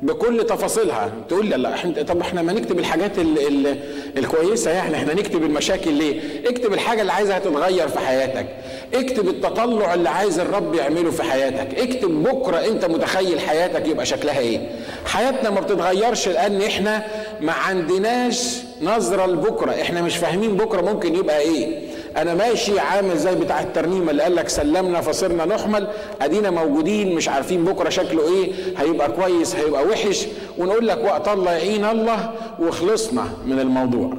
[0.04, 1.12] بكل تفاصيلها.
[1.30, 3.78] تقول لي لا إحنا طب إحنا ما نكتب الحاجات ال ال
[4.18, 8.46] الكويسة يعني إحنا نكتب المشاكل ليه؟ اكتب الحاجة اللي عايزها تتغير في حياتك.
[8.94, 11.80] اكتب التطلع اللي عايز الرب يعمله في حياتك.
[11.80, 14.70] اكتب بكرة أنت متخيل حياتك يبقى شكلها إيه.
[15.06, 17.04] حياتنا ما بتتغيرش لأن إحنا
[17.42, 19.72] ما عندناش نظرة لبكرة.
[19.72, 21.80] إحنا مش فاهمين بكرة ممكن يبقى إيه.
[22.18, 25.88] أنا ماشي عامل زي بتاع الترنيمة اللي قال لك سلمنا فصرنا نحمل
[26.22, 30.26] أدينا موجودين مش عارفين بكرة شكله إيه هيبقى كويس هيبقى وحش.
[30.58, 34.14] ونقول لك وقت الله يعين الله وخلصنا من الموضوع.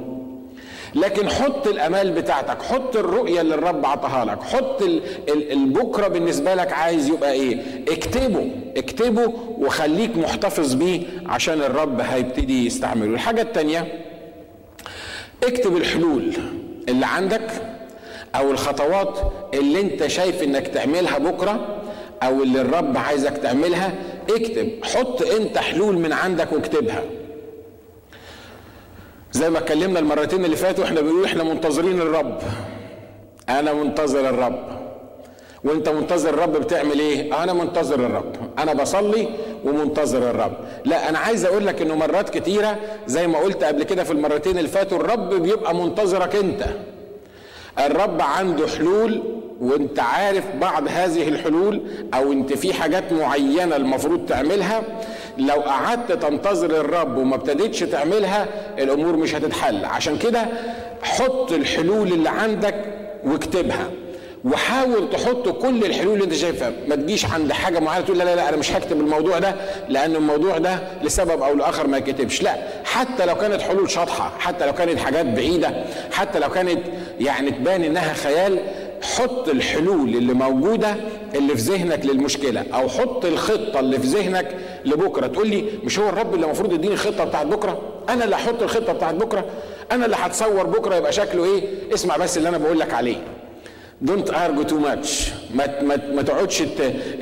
[0.95, 6.55] لكن حط الأمال بتاعتك حط الرؤية اللي الرب عطاها لك حط ال ال البكرة بالنسبة
[6.55, 13.13] لك عايز يبقى إيه؟ اكتبه اكتبه وخليك محتفظ بيه عشان الرب هيبتدي يستعمله.
[13.13, 13.87] الحاجة الثانية
[15.43, 16.33] اكتب الحلول
[16.89, 17.47] اللي عندك
[18.39, 19.19] أو الخطوات
[19.53, 21.67] اللي أنت شايف إنك تعملها بكرة
[22.23, 23.93] أو اللي الرب عايزك تعملها
[24.29, 24.69] اكتب.
[24.83, 27.03] حط أنت حلول من عندك واكتبها.
[29.31, 32.37] زي ما اتكلمنا المرتين اللي فاتوا إحنا بنقول إحنا منتظرين الرب.
[33.49, 34.59] أنا منتظر الرب.
[35.63, 38.33] وأنت منتظر الرب بتعمل إيه؟ أنا منتظر الرب.
[38.59, 39.27] أنا بصلي
[39.65, 40.53] ومنتظر الرب.
[40.85, 44.57] لا أنا عايز أقول لك إنه مرات كتيرة زي ما قلت قبل كده في المرتين
[44.57, 46.63] اللي فاتوا الرب بيبقى منتظرك أنت.
[47.79, 49.23] الرب عنده حلول
[49.61, 51.81] وانت عارف بعض هذه الحلول
[52.13, 54.83] أو انت في حاجات معينة المفروض تعملها.
[55.37, 58.45] لو قعدت تنتظر الرب وما ابتديتش تعملها
[58.79, 59.85] الأمور مش هتتحل.
[59.85, 60.45] عشان كده
[61.03, 62.75] حط الحلول اللي عندك
[63.23, 63.89] واكتبها.
[64.45, 66.71] وحاول تحط كل الحلول اللي انت شايفها.
[66.87, 69.55] ما تجيش عند حاجة معينة تقول لا لا لا أنا مش هكتب الموضوع ده
[69.89, 74.65] لأن الموضوع ده لسبب أو لآخر ما يكتبش لا حتى لو كانت حلول شاطحة حتى
[74.65, 75.73] لو كانت حاجات بعيدة
[76.11, 76.79] حتى لو كانت
[77.19, 78.59] يعني تبان إنها خيال
[79.01, 80.95] حط الحلول اللي موجودة
[81.35, 85.27] اللي في ذهنك للمشكلة أو حط الخطة اللي في ذهنك لبكرة.
[85.27, 88.93] تقول لي مش هو الرب اللي المفروض يديني الخطة بتاعت بكرة؟ أنا اللي هحط الخطة
[88.93, 89.45] بتاعت بكرة؟
[89.91, 93.17] أنا اللي هتصور بكرة يبقى شكله إيه؟ اسمع بس اللي أنا بقول لك عليه.
[94.01, 96.63] don't argue too much ما ما ما تقعدش.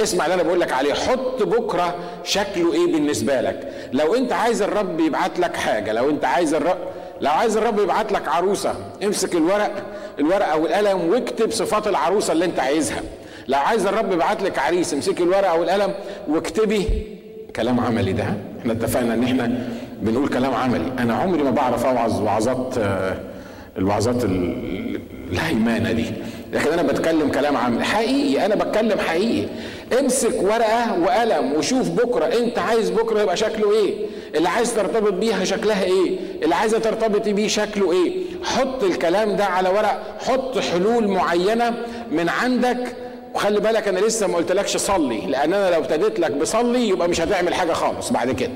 [0.02, 0.94] اسمع اللي أنا بقول لك عليه.
[0.94, 3.68] حط بكرة شكله إيه بالنسبة لك.
[3.94, 6.78] لو أنت عايز الرب يبعت لك حاجة لو أنت عايز الرب
[7.24, 9.72] لو عايز الرب يبعت لك عروسة امسك الورق
[10.20, 13.02] الورقة والقلم واكتب صفات العروسة اللي انت عايزها.
[13.48, 15.94] لو عايز الرب يبعت لك عريس امسكي الورقة والقلم
[16.28, 16.88] واكتبي
[17.56, 18.26] كلام عملي ده.
[18.60, 19.68] إحنا اتفقنا ان إحنا
[20.02, 20.92] بنقول كلام عملي.
[21.00, 22.76] أنا عمري ما بعرف أوعظ وعظات
[23.78, 24.24] الوعظات
[25.32, 26.06] الهيمانه دي.
[26.54, 27.84] لكن أنا بتكلم كلام عملي.
[27.84, 29.48] حقيقي أنا بتكلم حقيقي.
[30.00, 33.94] امسك ورقة وقلم وشوف بكرة أنت عايز بكرة يبقى شكله إيه؟
[34.36, 39.46] اللي عايز ترتبط بيها شكلها إيه؟ اللي عايزة ترتبطي بيه شكله إيه؟ حط الكلام ده
[39.46, 41.74] على ورق حط حلول معينة
[42.12, 42.96] من عندك.
[43.36, 47.22] وخلي بالك أنا لسه ما قلتلكش صلي لأن أنا لو ابتديت لك بصلي يبقى مش
[47.22, 48.52] هتعمل حاجة خالص بعد كده.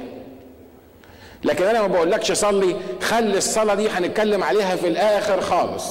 [1.43, 5.83] لكن أنا ما بقولكش صلي خلي الصلاة دي هنتكلم عليها في الآخر خالص.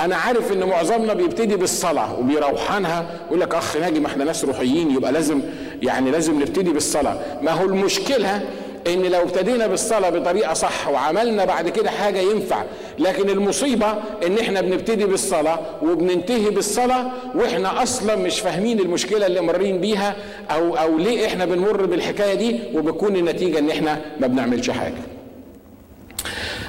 [0.00, 4.90] أنا عارف إن معظمنا بيبتدي بالصلاة وبيروحانها يقول لك أخ ناجي ما إحنا ناس روحيين
[4.90, 5.40] يبقى لازم
[5.82, 7.18] يعني لازم نبتدي بالصلاة.
[7.42, 8.42] ما هو المشكلة
[8.86, 12.62] إن لو ابتدينا بالصلاة بطريقة صح وعملنا بعد كده حاجة ينفع
[12.98, 13.90] لكن المصيبة
[14.26, 20.16] إن إحنا بنبتدي بالصلاة وبننتهي بالصلاة وإحنا أصلا مش فاهمين المشكلة اللي مرين بيها
[20.50, 24.94] أو أو ليه إحنا بنمر بالحكاية دي وبتكون النتيجة إن إحنا ما بنعملش حاجة.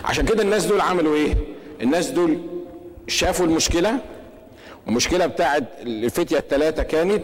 [0.06, 1.34] عشان كده الناس دول عملوا إيه؟
[1.82, 2.38] الناس دول
[3.08, 3.97] شافوا المشكلة
[4.88, 7.23] المشكلة بتاعت الفتية الثلاثه كانت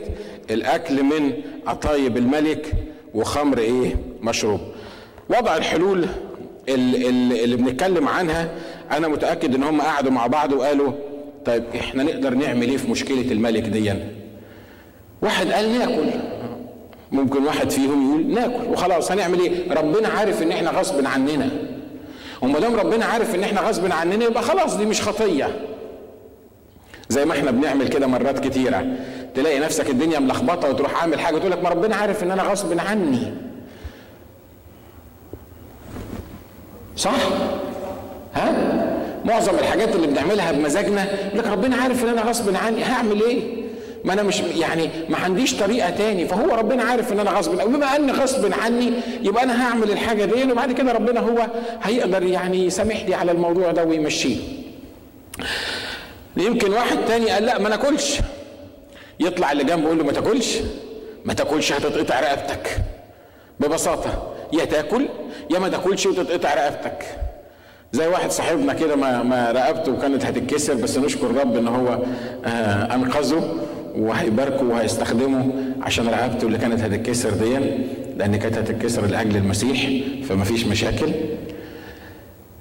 [0.50, 1.32] الأكل من
[1.68, 2.74] عطايب الملك
[3.14, 4.60] وخمر إيه؟ مشروب.
[5.30, 6.06] وضع الحلول
[6.70, 8.50] اللي, بنتكلم عنها
[8.92, 10.92] أنا متأكد إن هم قعدوا مع بعض وقالوا
[11.46, 13.94] طيب إحنا نقدر نعمل إيه في مشكلة الملك دي
[15.22, 16.10] واحد قال ناكل.
[17.12, 18.72] ممكن واحد فيهم يقول ناكل.
[18.72, 21.50] وخلاص هنعمل إيه؟ ربنا عارف إن إحنا غصب عننا.
[22.42, 25.50] وما دام ربنا عارف إن إحنا غصب عننا يبقى خلاص دي مش خطية.
[27.10, 28.86] زي ما إحنا بنعمل كده مرات كتيرة.
[29.36, 32.80] تلاقي نفسك الدنيا ملخبطة وتروح عامل حاجة تقول لك ما ربنا عارف إن أنا غصب
[32.80, 33.34] عني.
[37.00, 37.20] صح؟
[38.36, 38.52] ها؟
[39.26, 43.42] معظم الحاجات اللي بنعملها بمزاجنا يقول لك ربنا عارف إن أنا غصب عني هعمل إيه؟
[44.04, 47.96] ما أنا مش يعني ما عنديش طريقة تاني فهو ربنا عارف إن أنا غصب وبما
[47.96, 51.48] ان غصب عني يبقى أنا هعمل الحاجة دي وبعد كده ربنا هو
[51.84, 54.38] هيقدر يعني يسامحني على الموضوع ده ويمشيه.
[56.38, 58.20] يمكن واحد تاني قال لا ما ناكلش.
[59.20, 60.58] يطلع اللي جنبه يقول له ما تاكلش؟
[61.26, 62.78] ما تاكلش هتتقطع رقبتك.
[63.60, 65.08] ببساطة يا تاكل
[65.50, 67.06] يا ما تاكلش وتتقطع رقبتك.
[67.92, 72.00] زي واحد صاحبنا كده ما ما رقبته كانت هتتكسر بس نشكر الرب إن هو
[72.46, 73.56] آه أنقذه
[73.96, 77.58] وهيباركه وهيستخدمه عشان رقبته اللي كانت هتتكسر دي
[78.18, 79.90] لأن كانت هتتكسر لأجل المسيح
[80.30, 81.12] فما فيش مشاكل.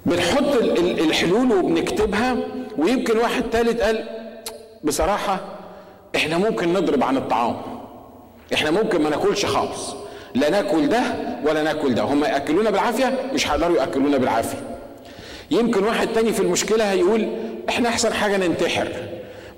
[0.05, 2.37] بنحط الحلول وبنكتبها
[2.77, 4.03] ويمكن واحد ثالث قال
[4.83, 5.39] بصراحة
[6.15, 7.55] إحنا ممكن نضرب عن الطعام.
[8.53, 9.95] إحنا ممكن ما ناكلش خالص.
[10.35, 11.01] لا ناكل ده
[11.45, 12.01] ولا ناكل ده.
[12.03, 14.57] هم ياكلونا بالعافية مش هيقدروا ياكلونا بالعافية.
[15.51, 17.27] يمكن واحد تاني في المشكلة هيقول
[17.69, 18.87] إحنا أحسن حاجة ننتحر.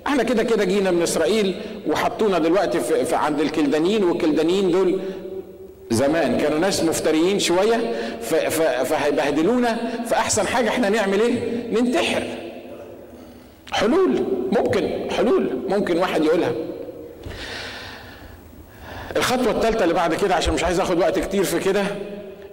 [0.06, 1.54] إحنا كده كده جينا من إسرائيل
[1.86, 5.00] وحطونا دلوقتي في, في عند الكلدانيين والكلدانيين دول
[5.90, 7.92] زمان كانوا ناس مفتريين شوية
[8.84, 9.78] فهيبهدلونا.
[10.06, 12.22] فأحسن حاجة إحنا نعمل إيه؟ ننتحر.
[13.72, 16.52] حلول ممكن حلول ممكن واحد يقولها.
[19.16, 21.84] الخطوة الثالثة اللي بعد كده عشان مش عايز آخد وقت كتير في كده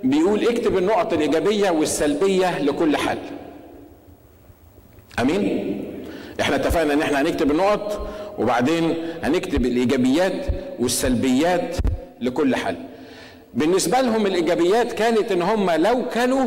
[0.03, 3.17] بيقول اكتب النقط الإيجابية والسلبية لكل حل
[5.19, 5.75] أمين؟
[6.41, 8.93] إحنا اتفقنا إن إحنا هنكتب النقط وبعدين
[9.23, 10.45] هنكتب الإيجابيات
[10.79, 11.75] والسلبيات
[12.21, 12.75] لكل حل
[13.53, 16.45] بالنسبة لهم الإيجابيات كانت إن هم لو كانوا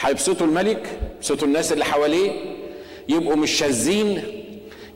[0.00, 0.86] هيبسطوا الملك
[1.16, 2.30] يبسطوا الناس اللي حواليه
[3.08, 4.22] يبقوا مش شاذين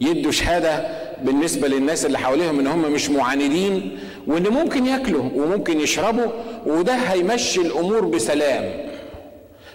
[0.01, 0.87] يدوا شهادة
[1.23, 6.27] بالنسبة للناس اللي حواليهم إن هم مش معاندين وإن ممكن ياكلوا وممكن يشربوا
[6.67, 8.65] وده هيمشي الأمور بسلام.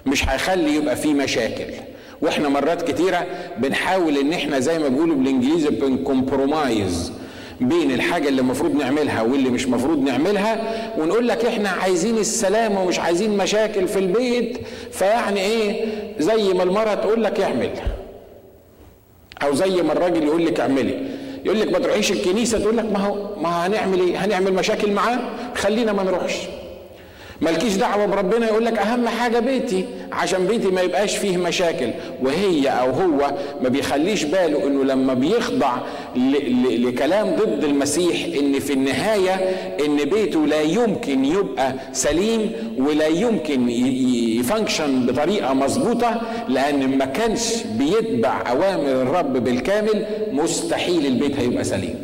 [0.05, 1.73] مش هيخلي يبقى فيه مشاكل.
[2.21, 3.25] وإحنا مرات كتيرة
[3.57, 7.11] بنحاول إن إحنا زي ما بيقولوا بالإنجليزي بنكمبرومايز
[7.61, 10.61] بين الحاجة اللي المفروض نعملها واللي مش مفروض نعملها
[10.97, 14.57] ونقول لك إحنا عايزين السلام ومش عايزين مشاكل في البيت.
[14.91, 15.85] فيعني إيه؟
[16.19, 17.69] زي ما المرأة تقول لك اعمل.
[19.43, 20.99] أو زي ما الراجل يقول لك اعملي.
[21.45, 25.19] يقول لك ما تروحيش الكنيسة تقول لك ما هو ما هنعمل إيه؟ هنعمل مشاكل معاه
[25.55, 26.35] خلينا ما نروحش.
[27.41, 31.89] مالكيش دعوة بربنا يقول لك أهم حاجة بيتي عشان بيتي ما يبقاش فيه مشاكل.
[32.21, 35.77] وهي أو هو ما بيخليش باله إنه لما بيخضع
[36.69, 39.33] لكلام ضد المسيح إن في النهاية
[39.85, 43.69] إن بيته لا يمكن يبقى سليم ولا يمكن
[44.39, 51.95] يفانكشن بطريقة مظبوطة لأن ما كانش بيتبع أوامر الرب بالكامل مستحيل البيت هيبقى سليم.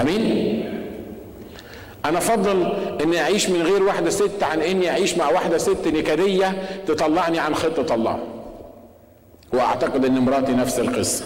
[0.00, 0.62] أمين؟
[2.04, 6.62] أنا أفضل إني أعيش من غير واحدة ست عن إني أعيش مع واحدة ست نكدية
[6.86, 8.18] تطلعني عن خطة الله.
[9.52, 11.24] وأعتقد إن مراتي نفس القصة.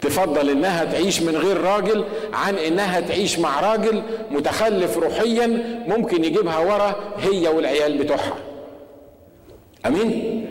[0.00, 5.46] تفضل إنها تعيش من غير راجل عن إنها تعيش مع راجل متخلف روحيا
[5.88, 8.34] ممكن يجيبها ورا هي والعيال بتوعها.
[9.86, 10.46] أمين؟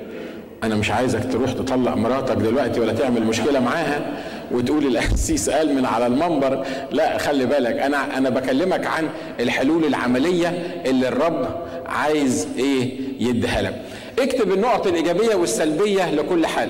[0.63, 4.23] أنا مش عايزك تروح تطلق مراتك دلوقتي ولا تعمل مشكلة معاها.
[4.51, 9.09] وتقول القسيس قال من على المنبر لا خلي بالك أنا أنا بكلمك عن
[9.39, 11.47] الحلول العملية اللي الرب
[11.85, 13.81] عايز إيه؟ يديها لك.
[14.19, 16.69] اكتب النقط الإيجابية والسلبية لكل حل.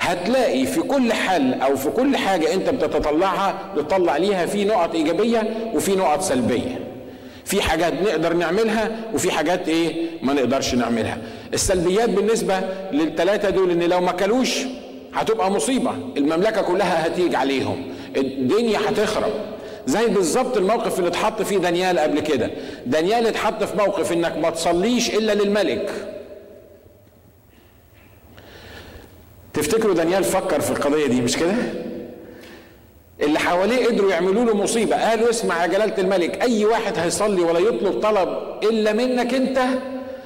[0.00, 5.70] هتلاقي في كل حل أو في كل حاجة أنت بتتطلعها بتطلع ليها في نقط إيجابية
[5.74, 6.78] وفي نقط سلبية.
[7.44, 11.18] في حاجات نقدر نعملها وفي حاجات إيه؟ ما نقدرش نعملها.
[11.54, 12.60] السلبيات بالنسبة
[12.92, 14.58] للثلاثه دول إن لو ما كلوش
[15.14, 15.90] هتبقى مصيبة.
[16.16, 17.82] المملكة كلها هتيجي عليهم.
[18.16, 19.32] الدنيا هتخرب.
[19.86, 22.50] زي بالظبط الموقف اللي اتحط فيه دانيال قبل كده.
[22.86, 25.90] دانيال اتحط في موقف إنك ما تصليش إلا للملك.
[29.54, 31.54] تفتكروا دانيال فكر في القضية دي مش كده؟
[33.20, 34.96] اللي حواليه قدروا يعملوا له مصيبة.
[34.96, 38.28] قالوا اسمع يا جلالة الملك أي واحد هيصلي ولا يطلب طلب
[38.62, 39.58] إلا منك أنت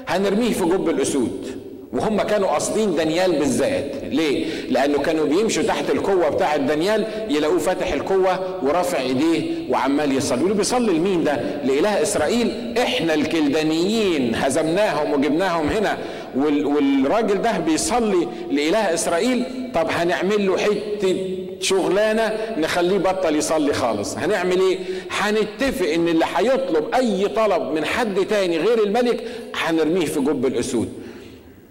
[0.08, 1.65] هنرميه في جب الأسود.
[1.92, 3.92] وهم كانوا قاصدين دانيال بالذات.
[4.10, 10.38] ليه؟ لأنه كانوا بيمشوا تحت القوة بتاعه دانيال يلاقوه فاتح القوة ورافع إيديه وعمال يصلي.
[10.38, 12.74] يقولوا بيصلي لمين ده؟ لإله إسرائيل.
[12.78, 15.98] إحنا الكلدانيين هزمناهم وجبناهم هنا.
[16.36, 19.44] والراجل ده بيصلي لإله إسرائيل.
[19.74, 21.16] طب هنعمل له حتة
[21.60, 24.16] شغلانة نخليه بطل يصلي خالص.
[24.16, 24.78] هنعمل إيه؟
[25.10, 30.88] هنتفق إن اللي هيطلب أي طلب من حد تاني غير الملك هنرميه في جب الأسود.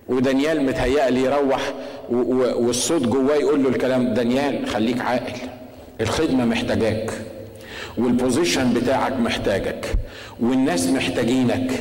[0.09, 1.73] ودانيال متهيألي يروح
[2.09, 5.33] والصوت جواه يقول له الكلام دانيال خليك عاقل
[6.01, 7.11] الخدمة محتاجاك
[7.97, 9.85] والبوزيشن بتاعك محتاجك
[10.39, 11.71] والناس محتاجينك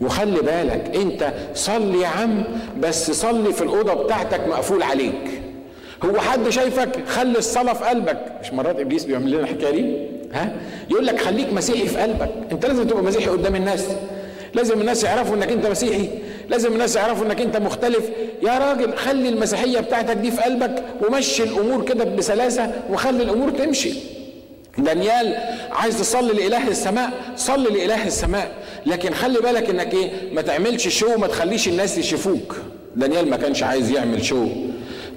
[0.00, 2.44] وخلي بالك انت صلي يا عم
[2.80, 5.40] بس صلي في الأوضة بتاعتك مقفول عليك.
[6.04, 8.18] هو حد شايفك؟ خلي الصلاة في قلبك.
[8.42, 9.96] مش مرات إبليس بيعمل لنا الحكاية دي؟
[10.32, 10.52] ها؟
[10.90, 12.30] يقول لك خليك مسيحي في قلبك.
[12.52, 13.86] انت لازم تبقى مسيحي قدام الناس.
[14.54, 16.08] لازم الناس يعرفوا إنك انت مسيحي.
[16.48, 18.04] لازم الناس يعرفوا إنك أنت مختلف.
[18.42, 23.94] يا راجل خلي المسيحية بتاعتك دي في قلبك ومشي الأمور كده بسلاسة وخلي الأمور تمشي.
[24.78, 25.36] دانيال
[25.72, 28.50] عايز تصلي لإله السماء؟ صلي لإله السماء.
[28.86, 32.56] لكن خلي بالك إنك إيه؟ ما تعملش شو وما تخليش الناس يشوفوك.
[32.96, 34.46] دانيال ما كانش عايز يعمل شو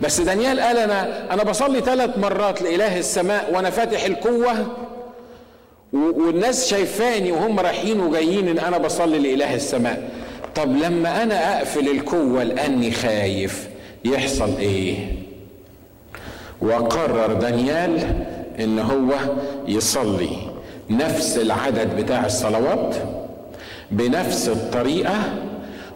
[0.01, 4.67] بس دانيال قال أنا أنا بصلي ثلاث مرات لإله السماء وأنا فاتح القوة
[5.93, 10.09] والناس شايفاني وهم رايحين وجايين إن أنا بصلي لإله السماء.
[10.55, 13.67] طب لما أنا أقفل القوة لأني خايف
[14.05, 14.95] يحصل إيه؟
[16.61, 17.99] وقرر دانيال
[18.59, 19.13] إن هو
[19.67, 20.29] يصلي
[20.89, 22.95] نفس العدد بتاع الصلوات
[23.91, 25.15] بنفس الطريقة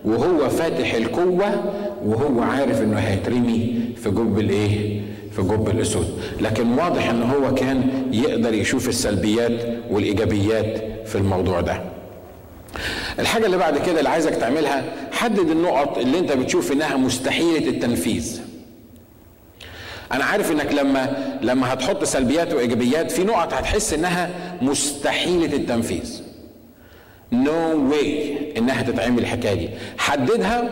[0.06, 1.74] وهو فاتح القوة
[2.06, 6.08] وهو عارف إنه هيترمي في جب الإيه؟ في جب الأسود.
[6.41, 9.52] لكن واضح إن هو كان يقدر يشوف السلبيات
[9.91, 11.82] والإيجابيات في الموضوع ده.
[13.19, 18.41] الحاجة اللي بعد كده اللي عايزك تعملها حدد النقط اللي انت بتشوف انها مستحيلة التنفيذ.
[20.11, 24.30] أنا عارف إنك لما لما هتحط سلبيات وإيجابيات في نقط هتحس إنها
[24.61, 26.22] مستحيلة التنفيذ.
[27.32, 29.70] نو no واي إنها تتعمل الحكاية دي.
[29.97, 30.70] حددها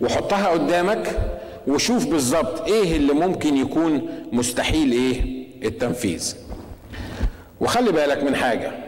[0.00, 1.18] وحطها قدامك
[1.66, 6.34] وشوف بالظبط إيه اللي ممكن يكون مستحيل إيه التنفيذ.
[7.60, 8.85] وخلي بالك من حاجة.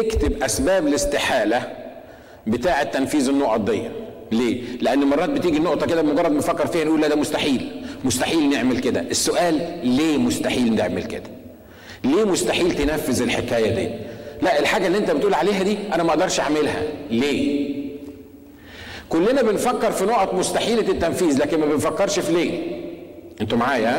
[0.00, 1.62] اكتب أسباب الاستحالة
[2.46, 3.82] بتاعه تنفيذ النقط دي.
[4.32, 7.82] ليه؟ لأن مرات بتيجي النقطة كده مجرد ما نفكر فيها نقول لا ده مستحيل.
[8.04, 9.00] مستحيل نعمل كده.
[9.00, 11.30] السؤال ليه مستحيل نعمل كده؟
[12.04, 13.88] ليه مستحيل تنفذ الحكاية دي؟
[14.42, 16.82] لا الحاجة اللي أنت بتقول عليها دي أنا ما أقدرش أعملها.
[17.10, 17.74] ليه؟
[19.08, 22.60] كلنا بنفكر في نقط مستحيلة التنفيذ لكن ما بنفكرش في ليه.
[23.40, 23.90] أنتوا معايا؟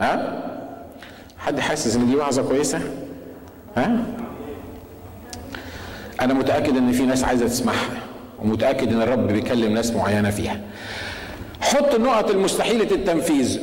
[0.00, 0.42] ها؟ ها
[1.38, 2.80] حد حاسس إن دي وعظة كويسة؟
[3.76, 4.06] ها؟
[6.20, 7.88] أنا متأكد إن في ناس عايزة تسمعها
[8.44, 10.60] ومتأكد إن الرب بيكلم ناس معينة فيها.
[11.60, 13.60] حط النقط المستحيلة التنفيذ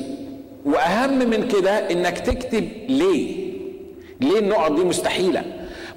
[0.66, 3.54] وأهم من كده إنك تكتب ليه.
[4.22, 5.44] ليه النقط دي مستحيلة؟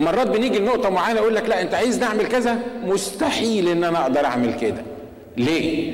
[0.01, 4.25] مرات بنيجي لنقطة معينة يقول لك لا أنت عايز نعمل كذا؟ مستحيل إن أنا أقدر
[4.25, 4.83] أعمل كده.
[5.37, 5.93] ليه؟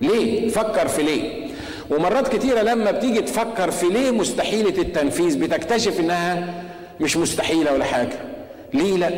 [0.00, 1.46] ليه؟ فكر في ليه.
[1.90, 6.54] ومرات كتيرة لما بتيجي تفكر في ليه مستحيلة التنفيذ بتكتشف إنها
[7.00, 8.31] مش مستحيلة ولا حاجة.
[8.74, 9.10] ليه لا؟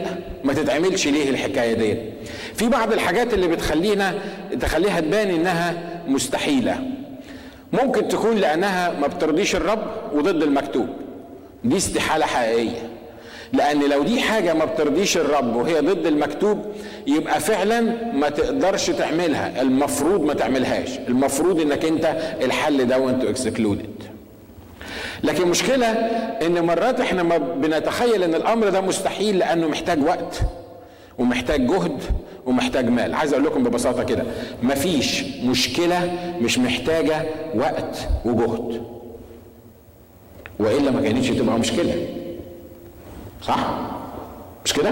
[0.45, 1.97] ما تتعملش ليه الحكاية دي
[2.55, 4.15] في بعض الحاجات اللي بتخلينا
[4.61, 5.75] تخليها تبان إنها
[6.09, 6.79] مستحيلة.
[7.73, 10.89] ممكن تكون لأنها ما بترضيش الرب وضد المكتوب.
[11.65, 12.89] دي استحالة حقيقية.
[13.53, 16.65] لأن لو دي حاجة ما بترضيش الرب وهي ضد المكتوب
[17.07, 17.81] يبقى فعلا
[18.13, 19.63] ما تقدرش تعملها.
[19.63, 20.99] المفروض ما تعملهاش.
[21.09, 23.87] المفروض إنك أنت الحل ده وأنت اكسكلودد
[25.25, 25.87] لكن المشكلة
[26.47, 30.41] إن مرات إحنا ما بنتخيل إن الأمر ده مستحيل لأنه محتاج وقت
[31.19, 32.03] ومحتاج جهد
[32.47, 33.15] ومحتاج مال.
[33.15, 34.23] عايز أقول لكم ببساطة كده
[34.63, 37.23] مفيش مشكلة مش محتاجة
[37.55, 38.83] وقت وجهد.
[40.59, 42.07] وإلا ما كانتش تبقى مشكلة.
[43.43, 43.59] صح؟
[44.65, 44.91] مش كده؟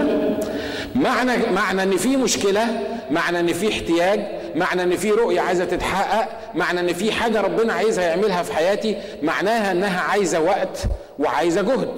[0.95, 2.67] معنى معنى إن في مشكلة
[3.11, 4.19] معنى إن في احتياج
[4.55, 8.97] معنى إن في رؤية عايزة تتحقق معنى إن في حاجة ربنا عايزها يعملها في حياتي
[9.23, 10.83] معناها إنها عايزة وقت
[11.19, 11.89] وعايزة جهد.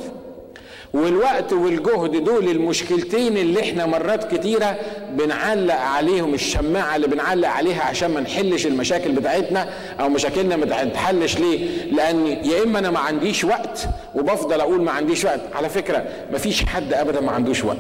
[0.94, 4.78] والوقت والجهد دول المشكلتين اللي إحنا مرات كتيرة
[5.12, 11.38] بنعلق عليهم الشماعة اللي بنعلق عليها عشان ما نحلش المشاكل بتاعتنا أو مشاكلنا ما تتحلش
[11.38, 15.42] ليه؟ لأن يا إما أنا ما عنديش وقت وبفضل أقول ما عنديش وقت.
[15.56, 17.78] على فكرة ما فيش حد ابدا ما عندوش وقت.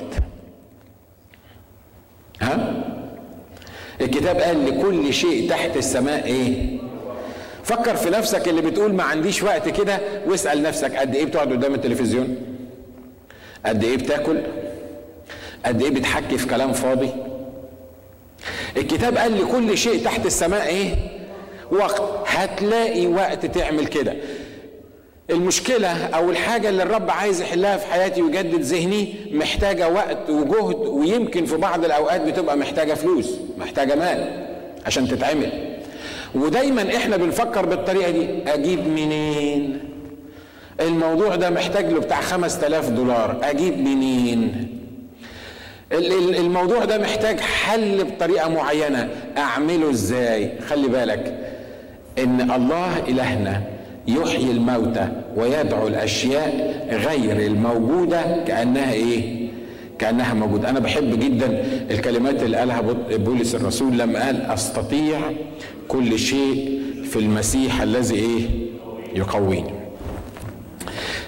[2.41, 2.73] ها؟
[4.01, 6.77] الكتاب قال لكل شيء تحت السماء إيه؟
[7.63, 11.73] فكر في نفسك اللي بتقول ما عنديش وقت كده واسأل نفسك قد إيه بتقعد قدام
[11.73, 12.37] التلفزيون؟
[13.65, 14.41] قد إيه بتاكل؟
[15.65, 17.09] قد إيه بتحكي في كلام فاضي؟
[18.77, 20.95] الكتاب قال لكل شيء تحت السماء إيه؟
[21.71, 22.01] وقت.
[22.27, 24.13] هتلاقي وقت تعمل كده.
[25.29, 31.45] المشكلة أو الحاجة اللي الرب عايز يحلها في حياتي ويجدد ذهني محتاجة وقت وجهد ويمكن
[31.45, 34.45] في بعض الأوقات بتبقى محتاجة فلوس محتاجة مال
[34.85, 35.49] عشان تتعمل.
[36.35, 39.79] ودايما إحنا بنفكر بالطريقة دي أجيب منين؟
[40.81, 44.67] الموضوع ده محتاج له بتاع خمس تلاف دولار أجيب منين؟
[45.91, 51.37] الموضوع ده محتاج حل بطريقة معينة أعمله إزاي؟ خلي بالك
[52.19, 53.61] إن الله إلهنا
[54.07, 59.45] يحيي الموتى ويدعو الأشياء غير الموجودة كأنها إيه؟
[59.99, 60.69] كأنها موجودة.
[60.69, 62.81] أنا بحب جدا الكلمات اللي قالها
[63.11, 65.19] بولس الرسول لما قال أستطيع
[65.87, 68.41] كل شيء في المسيح الذي إيه؟
[69.15, 69.73] يقويني.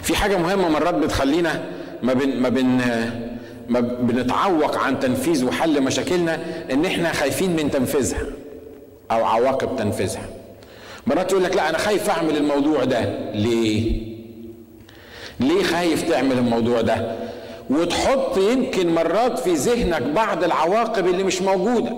[0.02, 1.64] في حاجة مهمة مرات بتخلينا
[2.04, 2.80] ما بن ما بن
[3.70, 6.40] ما بنتعوق عن تنفيذ وحل مشاكلنا
[6.72, 8.22] إن إحنا خايفين من تنفيذها
[9.12, 10.30] أو عواقب تنفيذها.
[11.08, 13.02] مرات يقول لك لا أنا خايف أعمل الموضوع ده.
[13.34, 14.02] ليه؟
[15.40, 17.16] ليه خايف تعمل الموضوع ده؟
[17.70, 21.98] وتحط يمكن مرات في ذهنك بعض العواقب اللي مش موجودة.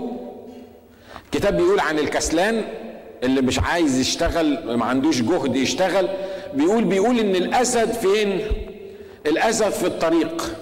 [1.26, 2.62] الكتاب بيقول عن الكسلان
[3.24, 6.08] اللي مش عايز يشتغل ما عندوش جهد يشتغل.
[6.54, 8.40] بيقول بيقول إن الأسد فين؟
[9.26, 10.56] الأسد في الطريق.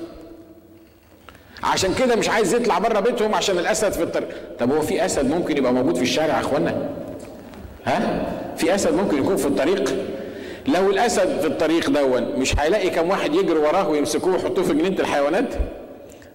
[1.63, 4.29] عشان كده مش عايز يطلع بره بيتهم عشان الأسد في الطريق.
[4.59, 6.89] طب هو في أسد ممكن يبقى موجود في الشارع يا إخوانا؟
[7.87, 8.25] ها؟
[8.57, 9.95] في أسد ممكن يكون في الطريق.
[10.67, 14.99] لو الأسد في الطريق دون مش هيلاقي كم واحد يجري وراه ويمسكوه ويحطوه في جنينة
[14.99, 15.53] الحيوانات؟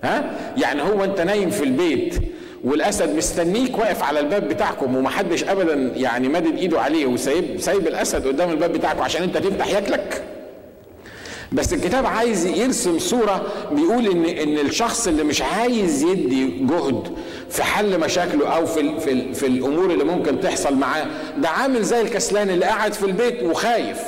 [0.05, 2.14] ها؟ يعني هو أنت نايم في البيت
[2.64, 8.26] والأسد مستنيك واقف على الباب بتاعكم ومحدش ابدا يعني مادد إيده عليه وسايب سايب الأسد
[8.26, 10.22] قدام الباب بتاعكم عشان أنت تفتح ياكلك؟
[11.53, 13.42] بس الكتاب عايز يرسم صورة
[13.72, 17.09] بيقول ان إن الشخص اللي مش عايز يدي جهد
[17.50, 21.07] في حل مشاكله أو في في, في الأمور اللي ممكن تحصل معاه
[21.38, 23.98] ده عامل زي الكسلان اللي قاعد في البيت وخايف.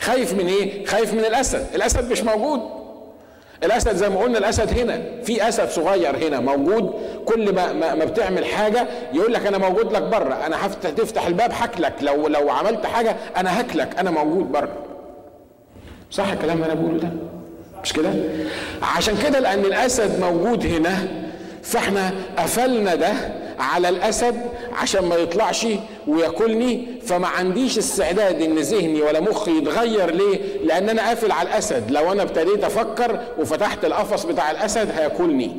[0.00, 2.60] خايف من إيه؟ خايف من الأسد، الأسد مش موجود.
[3.64, 6.94] الأسد زي ما قلنا الأسد هنا، في أسد صغير هنا موجود.
[7.24, 11.26] كل ما ما, ما بتعمل حاجة يقول لك أنا موجود لك بره، أنا هفتح تفتح
[11.26, 14.89] الباب هاكلك، لو لو عملت حاجة أنا هاكلك، أنا موجود بره.
[16.10, 17.10] صح الكلام اللي أنا بقوله ده؟
[17.84, 18.12] مش كده؟
[18.82, 21.08] عشان كده لأن الأسد موجود هنا
[21.62, 23.12] فإحنا قفلنا ده
[23.58, 24.34] على الأسد
[24.72, 25.66] عشان ما يطلعش
[26.06, 31.90] وياكلني فما عنديش استعداد إن ذهني ولا مخي يتغير ليه؟ لأن أنا قافل على الأسد.
[31.90, 35.50] لو أنا ابتديت أفكر وفتحت القفص بتاع الأسد هياكلني.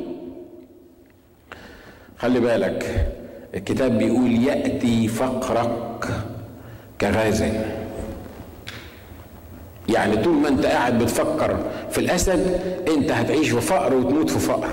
[2.18, 3.06] خلي بالك
[3.54, 6.08] الكتاب بيقول يأتي فقرك
[7.00, 7.52] كغازل
[9.88, 11.58] يعني طول ما انت قاعد بتفكر
[11.90, 14.68] في الأسد انت هتعيش في فقر وتموت في فقر.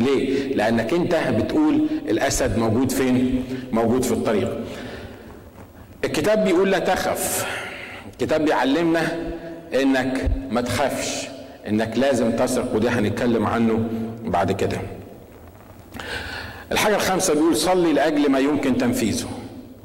[0.00, 4.60] ليه؟ لأنك انت بتقول الأسد موجود فين؟ موجود في الطريق.
[6.04, 7.46] الكتاب بيقول لا تخف.
[8.12, 9.02] الكتاب بيعلمنا
[9.82, 11.28] إنك ما تخافش
[11.68, 13.88] إنك لازم تثق وده هنتكلم عنه
[14.24, 14.78] بعد كده.
[16.72, 19.28] الحاجة الخامسة بيقول صلي لأجل ما يمكن تنفيذه.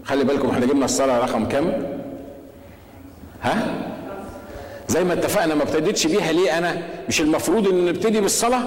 [0.04, 1.84] خلي بالكم إحنا جبنا الصلاة رقم كام؟
[3.42, 3.89] ها؟
[4.90, 6.78] زي ما اتفقنا ما ابتديتش بيها ليه أنا؟
[7.10, 8.64] مش المفروض ان نبتدي بالصلاة؟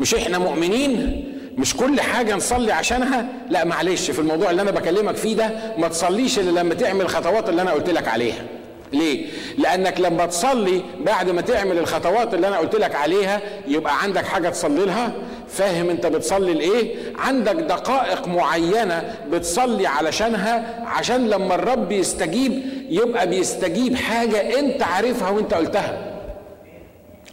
[0.00, 1.24] مش إحنا مؤمنين؟
[1.58, 5.88] مش كل حاجة نصلي عشانها؟ لا معلش في الموضوع اللي أنا بكلمك فيه ده ما
[5.88, 8.44] تصليش إلا لما تعمل الخطوات اللي أنا قلت لك عليها.
[8.92, 9.26] ليه؟
[9.58, 14.48] لأنك لما تصلي بعد ما تعمل الخطوات اللي أنا قلت لك عليها يبقى عندك حاجة
[14.48, 15.12] تصلي لها؟
[15.52, 23.96] فاهم أنت بتصلي لإيه؟ عندك دقائق معينة بتصلي علشانها عشان لما الرب يستجيب يبقى بيستجيب
[23.96, 25.98] حاجة أنت عارفها وأنت قلتها.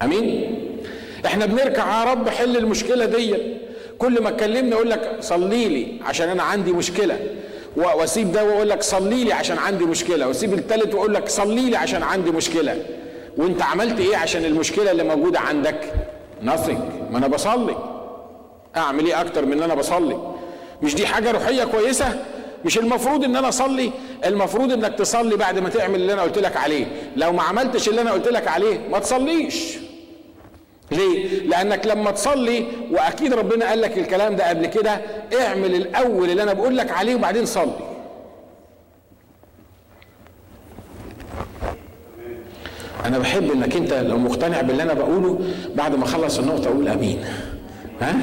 [0.02, 0.56] أمين؟
[1.26, 3.36] إحنا بنركع يا رب حل المشكلة دي.
[4.00, 7.20] كل ما تكلمني أقول لك صلي لي عشان أنا عندي مشكلة.
[7.76, 10.28] وأسيب ده وأقول لك صلي لي عشان عندي مشكلة.
[10.28, 12.76] وأسيب التالت وأقول لك صلي لي عشان عندي مشكلة.
[13.38, 15.94] وأنت عملت إيه عشان المشكلة اللي موجودة عندك؟
[16.46, 16.80] Nothing.
[17.12, 17.76] ما أنا بصلي.
[18.78, 20.18] اعمل إيه أكتر من ان أنا بصلي
[20.84, 22.26] مش دي حاجة روحية كويسة
[22.66, 23.92] مش المفروض ان أنا اصلي
[24.26, 28.02] المفروض انك تصلي بعد ما تعمل اللي أنا قلت لك عليه لو ما عملتش اللي
[28.02, 29.78] أنا قلت لك عليه ما تصليش
[30.92, 35.02] ليه؟ لأنك لما تصلي وأكيد ربنا قال لك الكلام ده قبل كده
[35.42, 37.72] اعمل الأول اللي أنا بقول لك عليه وبعدين صلي.
[43.06, 45.40] أنا بحب إنك أنت لو مقتنع باللي أنا بقوله
[45.76, 47.26] بعد ما أخلص النقطة أقول أمين.
[48.02, 48.16] ها؟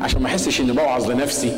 [0.00, 1.52] عشان ما أحسش إني بوعظ لنفسي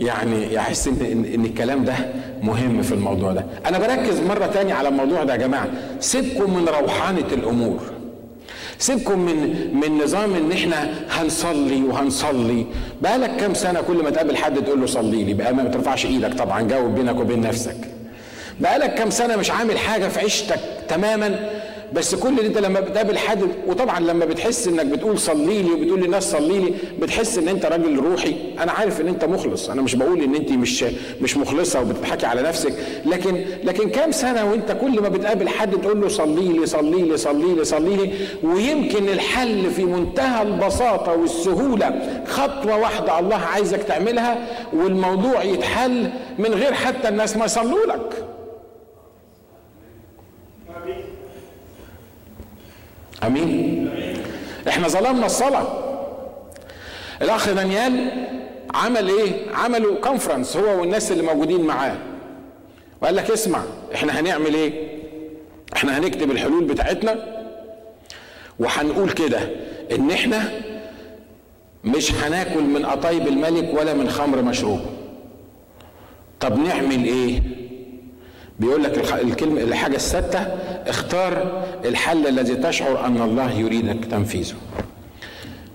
[0.00, 1.94] يعني إن, إن, إن الكلام ده
[2.42, 3.44] مهم في الموضوع ده.
[3.66, 5.66] أنا بركز مرة تانية على الموضوع ده يا جماعة.
[6.00, 7.78] سيبكم من روحانة الأمور.
[8.78, 9.36] سيبكم من
[9.80, 12.66] من نظام ان إحنا هنصلي وهنصلي
[13.02, 16.34] بقالك كام سنة كل ما تقابل حد تقول له صلي لي بقى ما ترفعش إيدك
[16.34, 17.76] طبعا جاوب بينك وبين نفسك
[18.60, 21.50] بقالك كام سنة مش عامل حاجة في عيشتك تماما
[21.92, 26.00] بس كل اللي انت لما بتقابل حد وطبعا لما بتحس انك بتقول صلي لي وبتقول
[26.00, 28.34] للناس صلي لي بتحس ان انت راجل روحي.
[28.60, 29.70] أنا عارف ان انت مخلص.
[29.70, 30.84] أنا مش بقول ان انت مش
[31.20, 32.72] مش مخلصة وبتضحكي على نفسك.
[33.06, 37.16] لكن لكن كام سنة وانت كل ما بتقابل حد تقول له صلي لي صلي لي
[37.16, 38.10] صلي لي صلي لي
[38.42, 44.38] ويمكن الحل في منتهى البساطة والسهولة خطوة واحدة الله عايزك تعملها
[44.72, 48.24] والموضوع يتحل من غير حتى الناس ما يصلوا لك
[53.22, 53.90] آمين.
[54.68, 55.66] إحنا ظلمنا الصلاة.
[57.22, 58.10] الأخ دانيال
[58.74, 61.96] عمل إيه؟ عملوا كونفرنس هو والناس اللي موجودين معاه.
[63.02, 63.62] وقال لك اسمع
[63.94, 64.98] إحنا هنعمل إيه؟
[65.76, 67.40] إحنا هنكتب الحلول بتاعتنا.
[68.58, 69.40] وهنقول كده
[69.92, 70.50] إن إحنا
[71.84, 74.80] مش هناكل من قطايب الملك ولا من خمر مشروب.
[76.40, 77.42] طب نعمل إيه؟
[78.60, 80.38] بيقول لك الكلمة الحاجة الستة
[80.86, 84.54] اختار الحل الذي تشعر أن الله يريدك تنفيذه.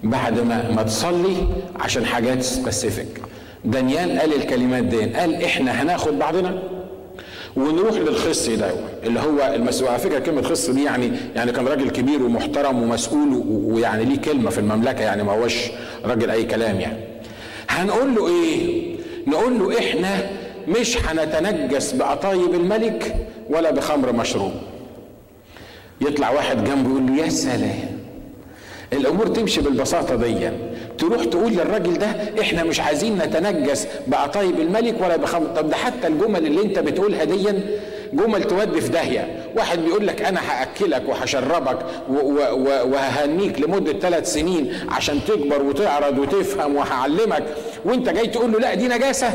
[0.04, 1.36] بعد ما ما تصلي
[1.80, 3.22] عشان حاجات سبيسيفيك
[3.66, 6.60] دانيال قال الكلمات دي قال إحنا هناخد بعضنا.
[7.56, 8.72] ونروح للخص ده
[9.04, 13.44] اللي هو المسؤول على فكرة كلمة خص دي يعني يعني كان راجل كبير ومحترم ومسؤول
[13.48, 15.56] ويعني ليه كلمة في المملكة يعني ما هوش
[16.06, 16.98] راجل أي كلام يعني.
[17.70, 18.96] هنقول له إيه؟
[19.28, 20.10] نقول له إحنا
[20.68, 23.16] مش هنتنجس بقطايب الملك
[23.50, 24.52] ولا بخمر مشروب.
[26.02, 27.96] يطلع واحد جنبه يقول له يا سلام!
[28.94, 30.50] الأمور تمشي بالبساطة دي.
[30.98, 32.08] تروح تقول للراجل ده
[32.42, 35.48] إحنا مش عايزين نتنجس بقطايب الملك ولا بخمر.
[35.48, 37.48] طب ده حتى الجمل اللي أنت بتقولها دي
[38.14, 39.46] جمل تودي في داهية.
[39.58, 41.78] واحد بيقول لك أنا هأكلك وهشربك
[42.86, 47.44] وههنيك لمدة ثلاث سنين عشان تكبر وتعرض وتفهم وهعلمك.
[47.86, 49.34] وأنت جاي تقول له لا دي نجاسة.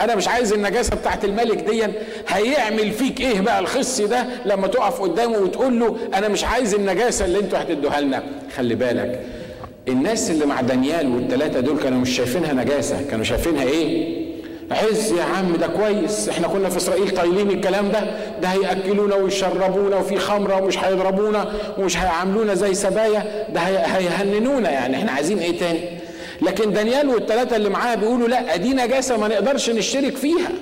[0.00, 1.82] أنا مش عايز النجاسه بتاعت الملك دي
[2.28, 7.24] هيعمل فيك إيه بقى الخص ده لما تقف قدامه وتقول له أنا مش عايز النجاسه
[7.24, 8.22] اللي أنتوا هتدوها لنا.
[8.56, 9.20] خلي بالك
[9.88, 14.24] الناس اللي مع دانيال والثلاثه دول كانوا مش شايفينها نجاسة كانوا شايفينها إيه؟
[14.70, 18.00] عز يا عم ده كويس إحنا كنا في إسرائيل طايلين الكلام ده
[18.42, 25.12] ده هيأكلونا ويشربونا وفي خمرة ومش هيضربونا ومش هيعاملونا زي سبايا ده هيهننونا يعني إحنا
[25.12, 25.80] عايزين إيه تاني؟
[26.46, 30.52] لكن دانيال والثلاثه اللي معاه بيقولوا لا دي نجاسه ما نقدرش نشترك فيها.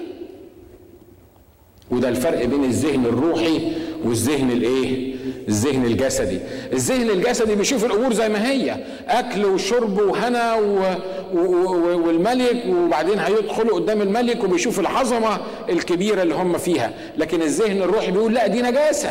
[1.90, 3.72] وده الفرق بين الذهن الروحي
[4.04, 5.14] والذهن الإيه؟
[5.48, 6.38] الذهن الجسدي.
[6.72, 8.76] الذهن الجسدي بيشوف الأمور زي ما هي
[9.08, 10.78] أكل وشرب وهنا و...
[11.34, 12.06] و...
[12.06, 16.92] والملك وبعدين هيدخلوا قدام الملك وبيشوف العظمة الكبيرة اللي هم فيها.
[17.18, 19.10] لكن الذهن الروحي بيقول لا دي نجاسه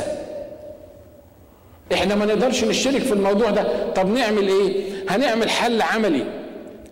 [1.94, 3.92] إحنا ما نقدرش نشترك في الموضوع ده.
[3.96, 6.41] طب نعمل إيه؟ هنعمل حل عملي.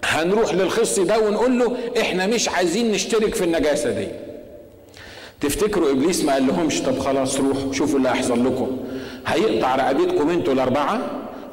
[0.06, 4.08] هنروح للخص ده ونقول له إحنا مش عايزين نشترك في النجاسة دي.
[5.41, 8.78] تفتكروا إبليس ما قال لهمش طب خلاص روحوا شوفوا اللي هيحصل لكم.
[9.28, 11.02] هيقطع رقبتكم أنتوا الأربعة